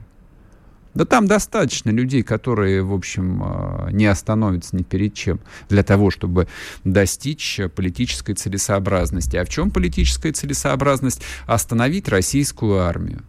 Да 0.96 1.04
там 1.04 1.28
достаточно 1.28 1.90
людей, 1.90 2.24
которые, 2.24 2.82
в 2.82 2.94
общем, 2.94 3.42
а, 3.44 3.90
не 3.92 4.06
остановятся 4.06 4.76
ни 4.78 4.84
перед 4.84 5.14
чем 5.14 5.40
для 5.70 5.84
того, 5.84 6.10
чтобы 6.10 6.48
достичь 6.86 7.60
политической 7.76 8.34
целесообразности. 8.34 9.36
А 9.36 9.44
в 9.44 9.50
чем 9.50 9.72
политическая 9.72 10.32
целесообразность? 10.32 11.22
Остановить 11.46 12.10
российскую 12.10 12.80
армию 12.80 13.22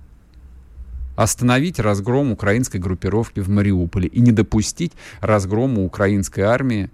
остановить 1.17 1.81
разгром 1.81 2.31
украинской 2.31 2.77
группировки 2.77 3.41
в 3.41 3.49
Мариуполе 3.49 4.07
и 4.07 4.21
не 4.21 4.33
допустить 4.33 4.93
разгрома 5.21 5.83
украинской 5.83 6.43
армии 6.43 6.91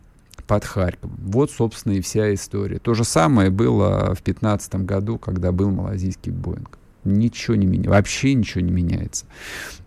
под 0.46 0.64
Харьковом. 0.64 1.16
Вот, 1.18 1.50
собственно, 1.50 1.94
и 1.94 2.00
вся 2.00 2.32
история. 2.32 2.78
То 2.78 2.94
же 2.94 3.02
самое 3.04 3.50
было 3.50 4.14
в 4.14 4.22
2015 4.22 4.76
году, 4.76 5.18
когда 5.18 5.50
был 5.50 5.70
малазийский 5.70 6.30
Боинг. 6.30 6.78
Ничего 7.04 7.56
не 7.56 7.66
меняется, 7.66 7.90
вообще 7.90 8.34
ничего 8.34 8.60
не 8.60 8.70
меняется. 8.70 9.26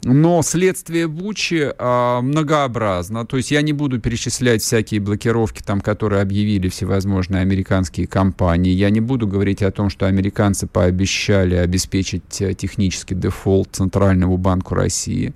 Но 0.03 0.43
следствие 0.43 1.07
Бучи 1.07 1.74
а, 1.80 2.22
многообразно. 2.22 3.26
То 3.26 3.38
есть 3.38 3.49
я 3.49 3.63
не 3.63 3.74
буду 3.74 3.99
перечислять 3.99 4.61
всякие 4.61 4.99
блокировки, 4.99 5.63
там, 5.63 5.82
которые 5.82 6.22
объявили 6.22 6.70
всевозможные 6.70 7.41
американские 7.41 8.05
компании. 8.05 8.72
Я 8.72 8.91
не 8.91 8.99
буду 8.99 9.28
говорить 9.28 9.63
о 9.63 9.72
том, 9.72 9.89
что 9.89 10.05
американцы 10.05 10.68
пообещали 10.68 11.55
обеспечить 11.55 12.39
э, 12.41 12.53
технический 12.53 13.16
дефолт 13.16 13.70
Центральному 13.72 14.38
банку 14.38 14.76
России. 14.76 15.34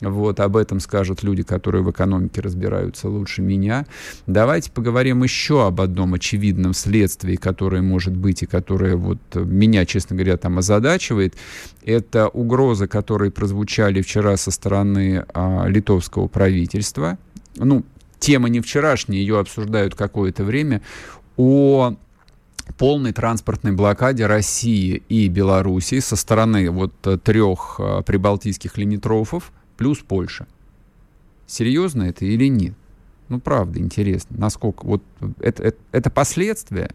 Вот 0.00 0.40
об 0.40 0.56
этом 0.56 0.80
скажут 0.80 1.22
люди, 1.22 1.44
которые 1.44 1.84
в 1.84 1.90
экономике 1.90 2.40
разбираются 2.40 3.08
лучше 3.08 3.42
меня. 3.42 3.86
Давайте 4.26 4.72
поговорим 4.72 5.22
еще 5.22 5.64
об 5.64 5.80
одном 5.80 6.14
очевидном 6.14 6.74
следствии, 6.74 7.36
которое 7.36 7.82
может 7.82 8.16
быть 8.16 8.42
и 8.42 8.46
которое 8.46 8.96
вот 8.96 9.18
меня, 9.34 9.84
честно 9.86 10.16
говоря, 10.16 10.36
там 10.38 10.58
озадачивает. 10.58 11.17
Это 11.84 12.28
угрозы, 12.28 12.86
которые 12.86 13.30
прозвучали 13.30 14.02
вчера 14.02 14.36
со 14.36 14.50
стороны 14.50 15.24
а, 15.34 15.66
литовского 15.66 16.28
правительства, 16.28 17.18
ну, 17.56 17.84
тема 18.18 18.48
не 18.48 18.60
вчерашняя, 18.60 19.18
ее 19.18 19.38
обсуждают 19.38 19.94
какое-то 19.94 20.44
время, 20.44 20.82
о 21.36 21.94
полной 22.76 23.12
транспортной 23.12 23.72
блокаде 23.72 24.26
России 24.26 25.02
и 25.08 25.28
Белоруссии 25.28 26.00
со 26.00 26.16
стороны 26.16 26.70
вот 26.70 26.92
трех 27.22 27.76
а, 27.78 28.02
прибалтийских 28.02 28.76
лимитрофов 28.76 29.52
плюс 29.76 29.98
Польша. 29.98 30.46
Серьезно 31.46 32.02
это 32.04 32.24
или 32.26 32.48
нет? 32.48 32.74
Ну, 33.28 33.40
правда, 33.40 33.78
интересно, 33.78 34.36
насколько... 34.38 34.84
Вот 34.86 35.02
это, 35.40 35.62
это, 35.62 35.78
это 35.92 36.10
последствия 36.10 36.90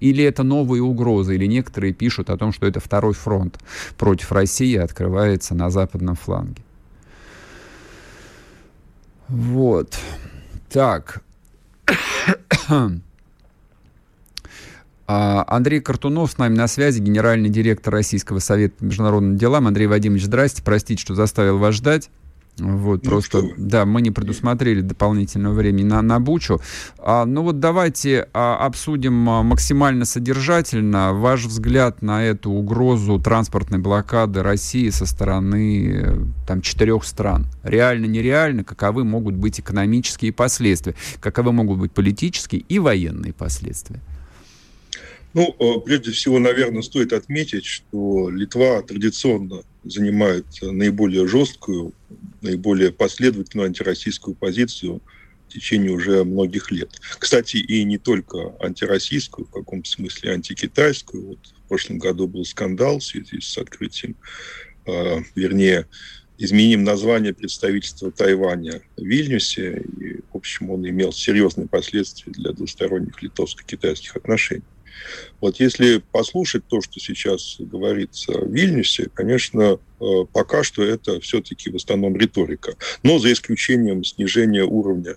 или 0.00 0.24
это 0.24 0.42
новые 0.42 0.82
угрозы, 0.82 1.34
или 1.34 1.46
некоторые 1.46 1.92
пишут 1.92 2.30
о 2.30 2.36
том, 2.36 2.52
что 2.52 2.66
это 2.66 2.80
второй 2.80 3.14
фронт 3.14 3.58
против 3.96 4.32
России 4.32 4.76
открывается 4.76 5.54
на 5.54 5.70
западном 5.70 6.16
фланге. 6.16 6.62
Вот. 9.28 9.98
Так. 10.70 11.22
А, 15.10 15.42
Андрей 15.48 15.80
Картунов 15.80 16.32
с 16.32 16.38
нами 16.38 16.54
на 16.54 16.68
связи, 16.68 17.00
генеральный 17.00 17.48
директор 17.48 17.90
Российского 17.94 18.40
совета 18.40 18.74
по 18.78 18.84
международным 18.84 19.38
делам. 19.38 19.66
Андрей 19.66 19.86
Вадимович, 19.86 20.24
здрасте, 20.24 20.62
простите, 20.62 21.00
что 21.00 21.14
заставил 21.14 21.56
вас 21.56 21.76
ждать. 21.76 22.10
Вот, 22.58 23.04
ну, 23.04 23.10
просто, 23.10 23.42
да, 23.56 23.86
мы 23.86 24.02
не 24.02 24.10
предусмотрели 24.10 24.80
дополнительного 24.80 25.54
времени 25.54 25.84
на, 25.84 26.02
на 26.02 26.20
Бучу. 26.20 26.60
А, 26.98 27.24
ну 27.24 27.42
вот 27.42 27.60
давайте 27.60 28.28
а, 28.32 28.56
обсудим 28.56 29.28
а, 29.28 29.42
максимально 29.42 30.04
содержательно 30.04 31.12
ваш 31.12 31.44
взгляд 31.44 32.02
на 32.02 32.24
эту 32.24 32.50
угрозу 32.50 33.18
транспортной 33.18 33.78
блокады 33.78 34.42
России 34.42 34.90
со 34.90 35.06
стороны 35.06 36.26
там, 36.46 36.60
четырех 36.60 37.04
стран. 37.04 37.46
Реально, 37.62 38.06
нереально, 38.06 38.64
каковы 38.64 39.04
могут 39.04 39.34
быть 39.34 39.60
экономические 39.60 40.32
последствия, 40.32 40.94
каковы 41.20 41.52
могут 41.52 41.78
быть 41.78 41.92
политические 41.92 42.62
и 42.62 42.78
военные 42.78 43.32
последствия. 43.32 44.00
Ну, 45.34 45.54
э, 45.58 45.80
прежде 45.84 46.10
всего, 46.12 46.38
наверное, 46.38 46.82
стоит 46.82 47.12
отметить, 47.12 47.64
что 47.64 48.30
Литва 48.30 48.82
традиционно 48.82 49.62
занимает 49.84 50.46
наиболее 50.62 51.26
жесткую, 51.26 51.92
наиболее 52.40 52.92
последовательную 52.92 53.66
антироссийскую 53.66 54.34
позицию 54.34 55.02
в 55.48 55.52
течение 55.52 55.92
уже 55.92 56.24
многих 56.24 56.70
лет. 56.70 56.90
Кстати, 57.18 57.56
и 57.56 57.84
не 57.84 57.98
только 57.98 58.54
антироссийскую, 58.60 59.46
в 59.46 59.50
каком-то 59.50 59.88
смысле 59.88 60.32
антикитайскую. 60.32 61.26
Вот 61.28 61.38
в 61.64 61.68
прошлом 61.68 61.98
году 61.98 62.26
был 62.26 62.44
скандал 62.44 62.98
в 62.98 63.04
связи 63.04 63.40
с 63.40 63.56
открытием, 63.58 64.16
э, 64.86 65.20
вернее, 65.34 65.86
изменением 66.38 66.84
названия 66.84 67.34
представительства 67.34 68.12
Тайваня 68.12 68.80
в 68.96 69.02
Вильнюсе. 69.02 69.82
И, 70.00 70.20
в 70.32 70.36
общем, 70.36 70.70
он 70.70 70.88
имел 70.88 71.12
серьезные 71.12 71.66
последствия 71.66 72.32
для 72.32 72.52
двусторонних 72.52 73.22
литовско-китайских 73.22 74.16
отношений. 74.16 74.62
Вот 75.40 75.60
если 75.60 75.98
послушать 76.12 76.66
то, 76.66 76.80
что 76.80 77.00
сейчас 77.00 77.56
говорится 77.58 78.32
в 78.32 78.52
Вильнюсе, 78.52 79.08
конечно, 79.12 79.78
э, 80.00 80.04
пока 80.32 80.62
что 80.62 80.82
это 80.82 81.20
все-таки 81.20 81.70
в 81.70 81.76
основном 81.76 82.16
риторика. 82.16 82.74
Но 83.02 83.18
за 83.18 83.32
исключением 83.32 84.04
снижения 84.04 84.64
уровня 84.64 85.16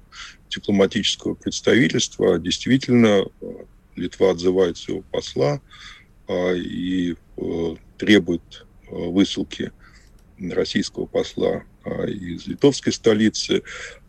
дипломатического 0.49 1.33
представительства, 1.35 2.39
действительно, 2.39 3.25
э, 3.41 3.45
Литва 3.95 4.31
отзывает 4.31 4.77
своего 4.77 5.03
посла 5.11 5.61
а, 6.27 6.53
и 6.53 7.15
э, 7.37 7.75
требует 7.97 8.65
высылки 8.89 9.71
российского 10.39 11.05
посла 11.05 11.63
а, 11.83 12.05
из 12.05 12.47
литовской 12.47 12.93
столицы. 12.93 13.63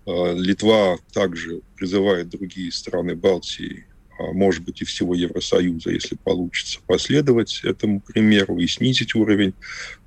А, 0.07 0.33
Литва 0.35 0.99
также 1.13 1.61
призывает 1.77 2.29
другие 2.29 2.73
страны 2.73 3.15
Балтии, 3.15 3.87
может 4.19 4.65
быть, 4.65 4.83
и 4.83 4.85
всего 4.85 5.15
Евросоюза, 5.15 5.91
если 5.91 6.17
получится, 6.17 6.81
последовать 6.87 7.61
этому 7.65 8.01
примеру 8.01 8.59
и 8.59 8.67
снизить 8.67 9.15
уровень 9.15 9.55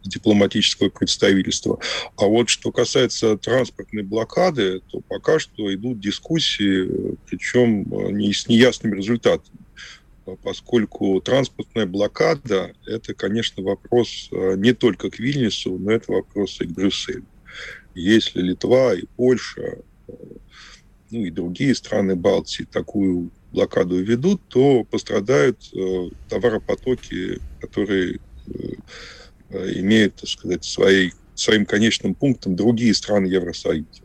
дипломатического 0.03 0.89
представительства. 0.89 1.80
А 2.18 2.26
вот 2.26 2.49
что 2.49 2.72
касается 2.72 3.38
транспортной 3.38 4.03
блокады, 4.03 4.82
то 4.91 5.01
пока 5.01 5.39
что 5.39 5.74
идут 5.74 5.99
дискуссии, 5.99 7.18
причем 7.28 7.86
не 8.18 8.34
с 8.34 8.47
неясным 8.47 8.93
результатом 8.93 9.53
поскольку 10.41 11.22
транспортная 11.22 11.86
блокада– 11.86 12.74
это, 12.88 13.14
конечно, 13.14 13.62
вопрос 13.62 14.30
не 14.32 14.74
только 14.74 15.12
к 15.12 15.20
Вильнюсу, 15.20 15.78
но 15.78 15.91
это 15.91 16.12
вопрос 16.12 16.60
и 16.62 16.66
к 16.66 16.72
Брюсселю. 16.72 17.26
Если 17.93 18.41
Литва 18.41 18.95
и 18.95 19.03
Польша, 19.16 19.78
ну 21.12 21.26
и 21.26 21.30
другие 21.30 21.76
страны 21.76 22.16
Балтии 22.16 22.64
такую 22.64 23.30
блокаду 23.56 24.03
ведут, 24.03 24.41
то 24.49 24.84
пострадают 24.84 25.58
э, 25.74 26.10
товаропотоки, 26.30 27.39
которые 27.62 28.20
э, 28.47 29.72
имеют, 29.80 30.16
так 30.16 30.30
сказать, 30.30 30.64
своей, 30.64 31.14
своим 31.34 31.66
конечным 31.66 32.14
пунктом 32.14 32.56
другие 32.56 32.93
страны 32.93 33.28
Евросоюза. 33.28 34.03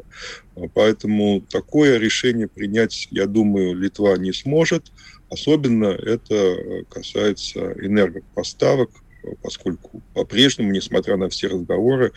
Поэтому 0.74 1.42
такое 1.50 1.98
решение 1.98 2.48
принять, 2.48 3.08
я 3.10 3.26
думаю, 3.26 3.74
Литва 3.74 4.16
не 4.16 4.32
сможет. 4.32 4.92
Особенно 5.28 5.86
это 5.86 6.84
касается 6.88 7.72
энергопоставок, 7.80 8.90
поскольку 9.42 10.02
по-прежнему, 10.14 10.70
несмотря 10.72 11.16
на 11.16 11.28
все 11.28 11.48
разговоры, 11.48 12.12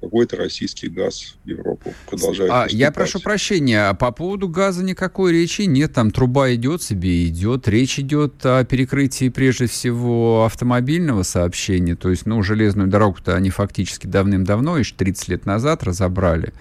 какой-то 0.00 0.36
российский 0.36 0.88
газ 0.88 1.36
в 1.44 1.48
Европу 1.48 1.92
продолжает 2.08 2.50
А 2.50 2.66
я 2.70 2.90
прошу 2.90 3.20
прощения, 3.20 3.88
а 3.88 3.94
по 3.94 4.12
поводу 4.12 4.48
газа 4.48 4.82
никакой 4.82 5.32
речи 5.32 5.62
нет, 5.62 5.92
там 5.92 6.10
труба 6.10 6.54
идет 6.54 6.82
себе 6.82 7.26
идет, 7.26 7.68
речь 7.68 7.98
идет 7.98 8.34
о 8.44 8.64
перекрытии 8.64 9.28
прежде 9.28 9.66
всего 9.66 10.44
автомобильного 10.46 11.22
сообщения, 11.22 11.96
то 11.96 12.10
есть, 12.10 12.26
ну, 12.26 12.42
железную 12.42 12.88
дорогу-то 12.88 13.36
они 13.36 13.50
фактически 13.50 14.06
давным-давно, 14.06 14.78
еще 14.78 14.94
30 14.94 15.28
лет 15.28 15.46
назад 15.46 15.82
разобрали, 15.82 16.54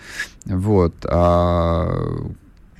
вот, 0.46 0.94
а 1.06 2.28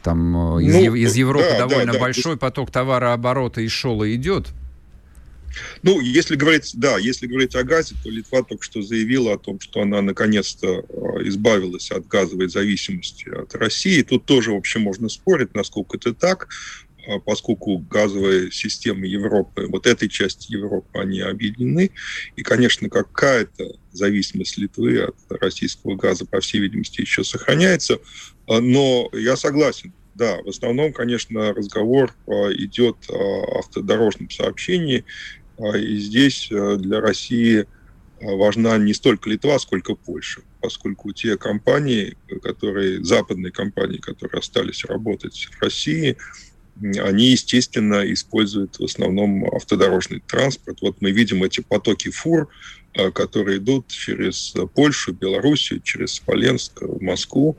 там 0.04 0.58
э, 0.58 0.64
из, 0.64 0.76
ну, 0.76 0.96
из 0.96 1.16
Европы 1.16 1.48
да, 1.52 1.60
довольно 1.60 1.94
да, 1.94 1.94
да. 1.94 2.00
большой 2.00 2.38
поток 2.38 2.70
товарооборота 2.72 3.62
и 3.62 3.68
шел 3.70 4.04
и 4.04 4.16
идет, 4.16 4.50
ну, 5.82 6.00
если 6.00 6.36
говорить, 6.36 6.72
да, 6.74 6.98
если 6.98 7.28
говорить 7.28 7.56
о 7.56 7.64
газе, 7.64 7.96
то 8.04 8.10
Литва 8.10 8.44
только 8.44 8.64
что 8.64 8.82
заявила 8.82 9.34
о 9.34 9.38
том, 9.38 9.60
что 9.60 9.82
она 9.82 10.02
наконец-то 10.02 10.68
а, 10.68 11.28
избавилась 11.28 11.92
от 11.92 12.08
газовой 12.08 12.50
зависимости 12.50 13.30
от 13.30 13.54
России. 13.56 14.02
Тут 14.02 14.26
тоже, 14.26 14.52
в 14.52 14.58
общем, 14.58 14.82
можно 14.82 15.10
спорить, 15.10 15.54
насколько 15.54 15.98
это 15.98 16.14
так, 16.14 16.50
а, 17.08 17.20
поскольку 17.20 17.78
газовые 17.78 18.52
системы 18.52 19.08
Европы, 19.08 19.68
вот 19.68 19.88
этой 19.88 20.10
части 20.10 20.52
Европы, 20.52 21.00
они 21.00 21.20
объединены. 21.20 21.92
И, 22.36 22.44
конечно, 22.44 22.90
какая-то 22.90 23.76
зависимость 23.92 24.58
Литвы 24.58 25.04
от 25.04 25.16
российского 25.30 25.96
газа, 25.96 26.26
по 26.26 26.40
всей 26.40 26.60
видимости, 26.60 27.02
еще 27.02 27.24
сохраняется. 27.24 28.00
А, 28.48 28.60
но 28.60 29.10
я 29.14 29.36
согласен, 29.36 29.94
да, 30.16 30.38
в 30.44 30.50
основном, 30.50 30.94
конечно, 30.94 31.54
разговор 31.54 32.14
идет 32.28 32.98
о 33.10 33.60
автодорожном 33.60 34.30
сообщении, 34.30 35.06
и 35.72 35.98
здесь 35.98 36.50
э, 36.52 36.76
для 36.78 37.00
России 37.00 37.60
э, 37.60 37.66
важна 38.20 38.78
не 38.78 38.94
столько 38.94 39.30
Литва, 39.30 39.60
сколько 39.60 39.96
Польша, 39.96 40.42
поскольку 40.62 41.12
те 41.14 41.38
компании, 41.38 42.18
которые, 42.42 43.04
западные 43.04 43.52
компании, 43.52 43.98
которые 43.98 44.40
остались 44.40 44.84
работать 44.86 45.50
в 45.52 45.62
России, 45.62 46.18
они, 46.82 47.28
естественно, 47.28 48.02
используют 48.12 48.80
в 48.80 48.84
основном 48.84 49.46
автодорожный 49.46 50.24
транспорт. 50.26 50.80
Вот 50.82 50.98
мы 51.02 51.12
видим 51.12 51.44
эти 51.44 51.62
потоки 51.62 52.10
фур, 52.10 52.50
э, 52.94 53.12
которые 53.12 53.60
идут 53.60 53.88
через 53.88 54.54
Польшу, 54.74 55.14
Белоруссию, 55.14 55.82
через 55.82 56.16
Смоленск, 56.16 56.82
Москву. 57.00 57.58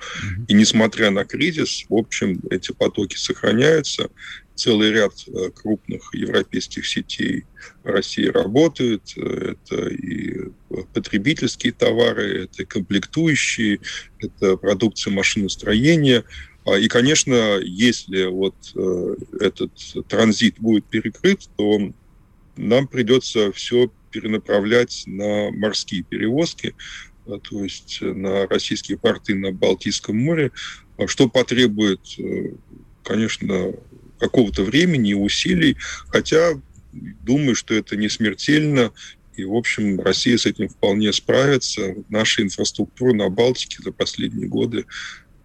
И 0.48 0.54
несмотря 0.54 1.10
на 1.10 1.24
кризис, 1.24 1.84
в 1.88 1.94
общем, 1.94 2.40
эти 2.50 2.72
потоки 2.72 3.16
сохраняются 3.16 4.10
целый 4.54 4.92
ряд 4.92 5.12
э, 5.26 5.50
крупных 5.50 6.14
европейских 6.14 6.86
сетей 6.86 7.44
России 7.82 8.26
работают. 8.26 9.16
Это 9.16 9.88
и 9.88 10.50
потребительские 10.92 11.72
товары, 11.72 12.44
это 12.44 12.64
комплектующие, 12.64 13.80
это 14.18 14.56
продукция 14.56 15.12
машиностроения. 15.12 16.24
А, 16.64 16.78
и, 16.78 16.88
конечно, 16.88 17.58
если 17.60 18.24
вот 18.24 18.54
э, 18.74 19.16
этот 19.40 19.72
транзит 20.08 20.58
будет 20.58 20.84
перекрыт, 20.86 21.48
то 21.56 21.92
нам 22.56 22.86
придется 22.86 23.52
все 23.52 23.90
перенаправлять 24.10 25.02
на 25.06 25.50
морские 25.50 26.04
перевозки, 26.04 26.74
то 27.24 27.64
есть 27.64 27.98
на 28.00 28.46
российские 28.46 28.98
порты 28.98 29.34
на 29.34 29.50
Балтийском 29.50 30.16
море, 30.16 30.52
а, 30.96 31.06
что 31.06 31.28
потребует, 31.28 32.00
э, 32.18 32.52
конечно, 33.02 33.74
какого-то 34.18 34.62
времени 34.62 35.10
и 35.10 35.14
усилий, 35.14 35.76
хотя 36.08 36.60
думаю, 36.92 37.54
что 37.54 37.74
это 37.74 37.96
не 37.96 38.08
смертельно, 38.08 38.92
и, 39.36 39.44
в 39.44 39.54
общем, 39.54 40.00
Россия 40.00 40.38
с 40.38 40.46
этим 40.46 40.68
вполне 40.68 41.12
справится. 41.12 41.94
Наша 42.08 42.42
инфраструктура 42.42 43.12
на 43.12 43.28
Балтике 43.28 43.78
за 43.82 43.90
последние 43.90 44.46
годы 44.46 44.86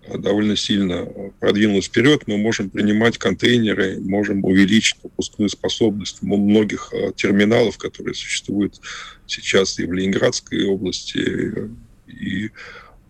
э, 0.04 0.18
довольно 0.18 0.56
сильно 0.56 1.08
продвинулась 1.40 1.86
вперед. 1.86 2.24
Мы 2.28 2.38
можем 2.38 2.70
принимать 2.70 3.18
контейнеры, 3.18 4.00
можем 4.00 4.44
увеличить 4.46 5.00
пропускную 5.00 5.50
способность 5.50 6.22
многих 6.22 6.94
э, 6.94 7.14
терминалов, 7.16 7.78
которые 7.78 8.14
существуют 8.14 8.80
сейчас 9.26 9.80
и 9.80 9.86
в 9.86 9.94
Ленинградской 9.94 10.66
области, 10.66 11.72
и 12.08 12.52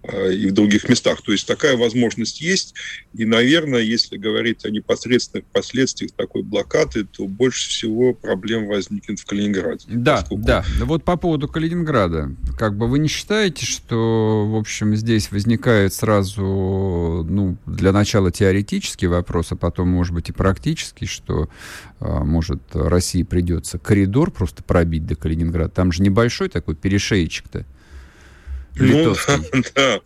и 0.04 0.48
в 0.48 0.54
других 0.54 0.88
местах. 0.88 1.22
То 1.22 1.32
есть 1.32 1.46
такая 1.46 1.76
возможность 1.76 2.42
есть. 2.42 2.74
И, 3.14 3.26
наверное, 3.26 3.82
если 3.82 4.18
говорить 4.18 4.66
о 4.66 4.70
непосредственных 4.70 5.46
последствиях 5.48 6.12
такой 6.14 6.44
блокады, 6.44 7.06
то 7.06 7.28
больше 7.28 7.70
всего 7.70 8.14
проблем 8.14 8.68
возникнет 8.68 9.20
в 9.20 9.26
Калининграде. 9.26 9.86
Да, 9.88 10.18
поскольку... 10.18 10.46
да. 10.46 10.66
Вот 10.82 11.04
по 11.04 11.18
поводу 11.18 11.48
Калининграда. 11.48 12.32
Как 12.58 12.78
бы 12.78 12.88
вы 12.88 13.00
не 13.00 13.10
считаете, 13.10 13.66
что, 13.66 14.48
в 14.48 14.56
общем, 14.56 14.96
здесь 14.96 15.32
возникает 15.32 15.94
сразу, 15.94 17.26
ну, 17.28 17.58
для 17.66 17.92
начала 17.92 18.32
теоретический 18.32 19.08
вопрос, 19.08 19.52
а 19.52 19.56
потом, 19.56 19.90
может 19.90 20.14
быть, 20.14 20.30
и 20.30 20.34
практический, 20.34 21.08
что, 21.08 21.50
а, 22.00 22.24
может, 22.24 22.62
России 22.74 23.24
придется 23.24 23.78
коридор 23.78 24.32
просто 24.32 24.64
пробить 24.64 25.06
до 25.06 25.16
Калининграда. 25.16 25.70
Там 25.70 25.92
же 25.92 26.02
небольшой 26.04 26.48
такой 26.50 26.76
перешеечек-то. 28.80 29.38
Ну, 29.54 29.64
да, 29.76 30.02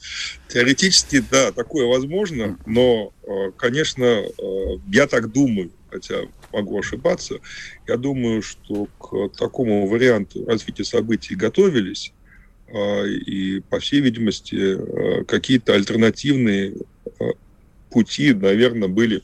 теоретически, 0.47 1.24
да, 1.32 1.51
такое 1.51 1.86
возможно, 1.86 2.57
но, 2.65 3.13
э, 3.24 3.51
конечно, 3.57 4.03
э, 4.03 4.32
я 4.91 5.07
так 5.07 5.32
думаю, 5.32 5.71
хотя 5.89 6.21
могу 6.51 6.80
ошибаться, 6.80 7.36
я 7.88 7.97
думаю, 7.97 8.41
что 8.41 8.88
к 8.99 9.30
такому 9.38 9.88
варианту 9.88 10.45
развития 10.45 10.84
событий 10.84 11.36
готовились, 11.36 12.13
э, 12.67 13.07
и, 13.07 13.61
по 13.61 13.80
всей 13.80 14.01
видимости, 14.01 14.78
какие-то 15.26 15.74
альтернативные 15.74 16.76
пути, 17.89 18.34
наверное, 18.34 18.88
были 18.88 19.21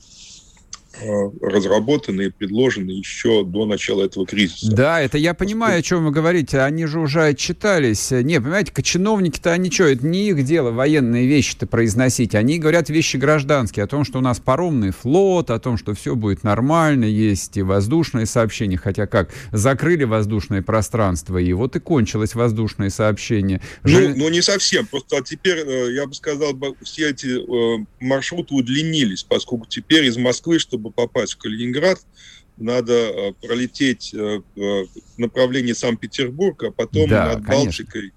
разработаны 1.42 2.24
и 2.24 2.30
предложены 2.30 2.92
еще 2.92 3.44
до 3.44 3.66
начала 3.66 4.04
этого 4.04 4.26
кризиса. 4.26 4.72
Да, 4.72 5.02
это 5.02 5.18
я 5.18 5.34
понимаю, 5.34 5.80
о 5.80 5.82
чем 5.82 6.06
вы 6.06 6.12
говорите. 6.12 6.60
Они 6.60 6.86
же 6.86 7.00
уже 7.00 7.24
отчитались. 7.24 8.12
Не, 8.12 8.42
понимаете, 8.42 8.72
чиновники-то 8.82 9.52
они 9.52 9.72
что, 9.72 9.86
это 9.86 10.06
не 10.06 10.30
их 10.30 10.44
дело 10.44 10.72
военные 10.72 11.28
вещи-то 11.28 11.68
произносить. 11.68 12.36
Они 12.36 12.58
говорят 12.58 12.90
вещи 12.90 13.18
гражданские 13.18 13.84
о 13.84 13.88
том, 13.88 14.04
что 14.04 14.20
у 14.20 14.22
нас 14.22 14.40
паромный 14.40 14.92
флот, 14.92 15.52
о 15.52 15.60
том, 15.60 15.78
что 15.78 15.94
все 15.94 16.16
будет 16.16 16.44
нормально, 16.44 17.06
есть 17.06 17.58
и 17.58 17.62
воздушные 17.62 18.26
сообщения, 18.26 18.78
хотя 18.78 19.06
как, 19.06 19.30
закрыли 19.52 20.06
воздушное 20.06 20.62
пространство, 20.62 21.38
и 21.38 21.54
вот 21.54 21.76
и 21.76 21.80
кончилось 21.80 22.36
воздушное 22.36 22.90
сообщение. 22.90 23.62
Ну, 23.84 23.90
Ж... 23.90 24.14
ну 24.16 24.30
не 24.30 24.42
совсем. 24.42 24.88
Просто 24.88 25.22
теперь, 25.24 25.60
э, 25.60 25.94
я 25.94 26.08
бы 26.08 26.14
сказал, 26.14 26.58
все 26.82 27.10
эти 27.10 27.28
э, 27.28 27.86
маршруты 28.00 28.56
удлинились, 28.56 29.24
поскольку 29.24 29.68
теперь 29.68 30.06
из 30.06 30.18
Москвы, 30.18 30.60
чтобы 30.60 30.79
чтобы 30.80 30.92
попасть 30.92 31.34
в 31.34 31.38
Калининград, 31.38 32.00
надо 32.58 33.34
пролететь 33.42 34.14
в 34.14 34.86
направлении 35.18 35.74
Санкт-Петербург, 35.74 36.64
а 36.64 36.72
потом 36.72 37.10
да, 37.10 37.34
над. 37.34 37.46
Балтикой 37.46 38.14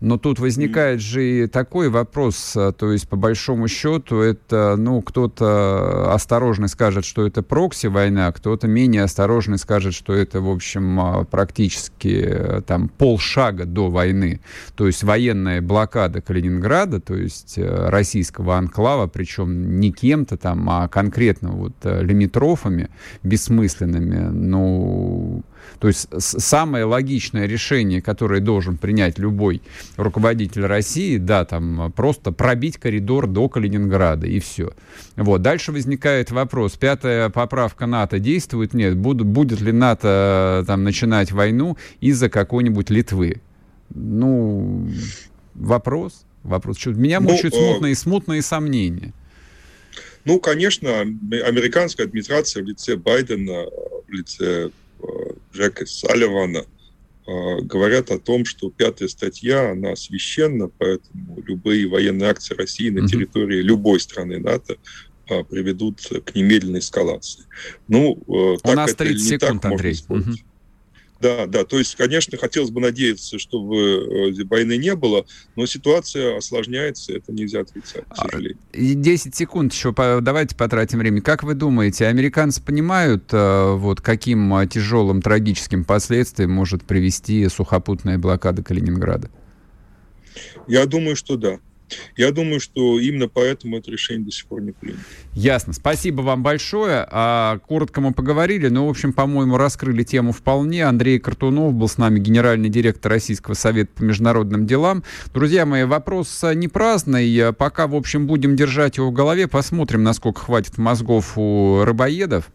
но 0.00 0.16
тут 0.16 0.38
возникает 0.38 1.00
же 1.00 1.24
и 1.24 1.46
такой 1.46 1.88
вопрос, 1.88 2.54
а, 2.56 2.72
то 2.72 2.92
есть 2.92 3.08
по 3.08 3.16
большому 3.16 3.66
счету 3.66 4.20
это, 4.20 4.76
ну, 4.76 5.02
кто-то 5.02 6.12
осторожно 6.12 6.68
скажет, 6.68 7.04
что 7.04 7.26
это 7.26 7.42
прокси-война, 7.42 8.30
кто-то 8.32 8.68
менее 8.68 9.02
осторожно 9.02 9.58
скажет, 9.58 9.94
что 9.94 10.12
это, 10.12 10.40
в 10.40 10.48
общем, 10.48 11.00
а, 11.00 11.24
практически 11.24 12.24
э, 12.24 12.62
там 12.62 12.88
полшага 12.88 13.64
до 13.64 13.90
войны. 13.90 14.40
То 14.76 14.86
есть 14.86 15.02
военная 15.02 15.60
блокада 15.60 16.20
Калининграда, 16.20 17.00
то 17.00 17.16
есть 17.16 17.58
э, 17.58 17.88
российского 17.88 18.56
анклава, 18.56 19.08
причем 19.08 19.80
не 19.80 19.90
кем-то 19.90 20.36
там, 20.36 20.68
а 20.70 20.88
конкретно 20.88 21.50
вот 21.50 21.74
э, 21.82 22.02
лимитрофами 22.02 22.88
бессмысленными, 23.24 24.28
ну, 24.30 25.42
то 25.78 25.88
есть 25.88 26.08
самое 26.18 26.84
логичное 26.84 27.46
решение, 27.46 28.02
которое 28.02 28.40
должен 28.40 28.76
принять 28.76 29.18
любой 29.18 29.62
руководитель 29.96 30.66
России, 30.66 31.16
да, 31.16 31.44
там 31.44 31.92
просто 31.94 32.32
пробить 32.32 32.78
коридор 32.78 33.26
до 33.26 33.48
Калининграда 33.48 34.26
и 34.26 34.40
все. 34.40 34.72
Вот. 35.16 35.42
Дальше 35.42 35.72
возникает 35.72 36.30
вопрос, 36.30 36.76
пятая 36.76 37.28
поправка 37.28 37.86
НАТО 37.86 38.18
действует? 38.18 38.74
Нет. 38.74 38.96
Буд, 38.96 39.22
будет 39.22 39.60
ли 39.60 39.72
НАТО 39.72 40.64
там 40.66 40.84
начинать 40.84 41.32
войну 41.32 41.76
из-за 42.00 42.28
какой-нибудь 42.28 42.90
Литвы? 42.90 43.40
Ну, 43.94 44.88
вопрос. 45.54 46.24
Вопрос. 46.42 46.84
Меня 46.86 47.20
ну, 47.20 47.30
мучают 47.30 47.54
ну, 47.54 47.60
смутные, 47.60 47.94
смутные 47.94 48.42
сомнения. 48.42 49.12
Ну, 50.24 50.40
конечно, 50.40 51.00
американская 51.00 52.06
администрация 52.06 52.62
в 52.62 52.66
лице 52.66 52.96
Байдена, 52.96 53.64
в 54.06 54.10
лице 54.10 54.70
Джека 55.52 55.86
Салливана 55.86 56.64
а, 57.26 57.60
говорят 57.60 58.10
о 58.10 58.18
том, 58.18 58.44
что 58.44 58.70
пятая 58.70 59.08
статья, 59.08 59.72
она 59.72 59.96
священна, 59.96 60.68
поэтому 60.68 61.42
любые 61.46 61.86
военные 61.86 62.30
акции 62.30 62.54
России 62.54 62.90
на 62.90 63.06
территории 63.06 63.60
любой 63.60 64.00
страны 64.00 64.38
НАТО 64.38 64.76
а, 65.28 65.44
приведут 65.44 66.00
к 66.24 66.34
немедленной 66.34 66.78
эскалации. 66.80 67.44
Ну, 67.86 68.18
э, 68.26 68.30
У 68.30 68.56
так 68.58 68.76
нас 68.76 68.94
30 68.94 69.28
секунд, 69.28 69.64
Андрей. 69.64 69.98
Угу. 70.08 70.32
Да, 71.20 71.46
да, 71.46 71.64
то 71.64 71.78
есть, 71.78 71.96
конечно, 71.96 72.38
хотелось 72.38 72.70
бы 72.70 72.80
надеяться, 72.80 73.40
чтобы 73.40 74.32
э, 74.38 74.44
войны 74.44 74.76
не 74.76 74.94
было, 74.94 75.26
но 75.56 75.66
ситуация 75.66 76.36
осложняется, 76.36 77.12
это 77.12 77.32
нельзя 77.32 77.60
отрицать, 77.60 78.04
к 78.04 78.12
а, 78.12 78.28
сожалению. 78.28 78.58
10 78.72 79.34
секунд 79.34 79.72
еще, 79.72 79.92
давайте 79.92 80.54
потратим 80.54 81.00
время. 81.00 81.20
Как 81.20 81.42
вы 81.42 81.54
думаете, 81.54 82.06
американцы 82.06 82.62
понимают, 82.62 83.24
э, 83.32 83.72
вот 83.72 84.00
каким 84.00 84.54
э, 84.54 84.68
тяжелым 84.68 85.20
трагическим 85.20 85.84
последствиям 85.84 86.52
может 86.52 86.84
привести 86.84 87.48
сухопутная 87.48 88.16
блокада 88.18 88.62
Калининграда? 88.62 89.28
Я 90.68 90.86
думаю, 90.86 91.16
что 91.16 91.36
да. 91.36 91.58
Я 92.16 92.32
думаю, 92.32 92.60
что 92.60 92.98
именно 92.98 93.28
поэтому 93.28 93.78
это 93.78 93.90
решение 93.90 94.24
до 94.24 94.32
сих 94.32 94.46
пор 94.46 94.62
не 94.62 94.72
принято. 94.72 95.00
Ясно. 95.34 95.72
Спасибо 95.72 96.22
вам 96.22 96.42
большое. 96.42 97.06
А, 97.10 97.58
коротко 97.66 98.00
мы 98.00 98.12
поговорили, 98.12 98.68
но, 98.68 98.86
в 98.86 98.90
общем, 98.90 99.12
по-моему, 99.12 99.56
раскрыли 99.56 100.02
тему 100.02 100.32
вполне. 100.32 100.84
Андрей 100.84 101.18
Картунов 101.18 101.74
был 101.74 101.88
с 101.88 101.98
нами, 101.98 102.18
генеральный 102.18 102.68
директор 102.68 103.10
Российского 103.12 103.54
совета 103.54 103.90
по 103.94 104.02
международным 104.02 104.66
делам. 104.66 105.04
Друзья 105.32 105.66
мои, 105.66 105.84
вопрос 105.84 106.44
не 106.54 106.68
праздный. 106.68 107.52
Пока, 107.52 107.86
в 107.86 107.94
общем, 107.94 108.26
будем 108.26 108.56
держать 108.56 108.96
его 108.96 109.10
в 109.10 109.12
голове. 109.12 109.48
Посмотрим, 109.48 110.02
насколько 110.02 110.40
хватит 110.40 110.78
мозгов 110.78 111.32
у 111.36 111.82
рыбоедов. 111.84 112.50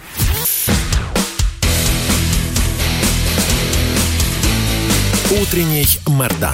Утренний 5.32 5.88
Мордан. 6.08 6.54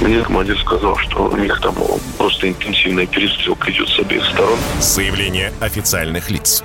Мне 0.00 0.22
командир 0.22 0.58
сказал, 0.60 0.96
что 0.96 1.28
у 1.28 1.36
них 1.36 1.60
там 1.60 1.74
просто 2.16 2.48
интенсивная 2.48 3.06
перестрелка 3.06 3.70
идет 3.70 3.88
с 3.88 3.98
обеих 3.98 4.24
сторон. 4.24 4.58
Заявление 4.80 5.52
официальных 5.60 6.30
лиц. 6.30 6.64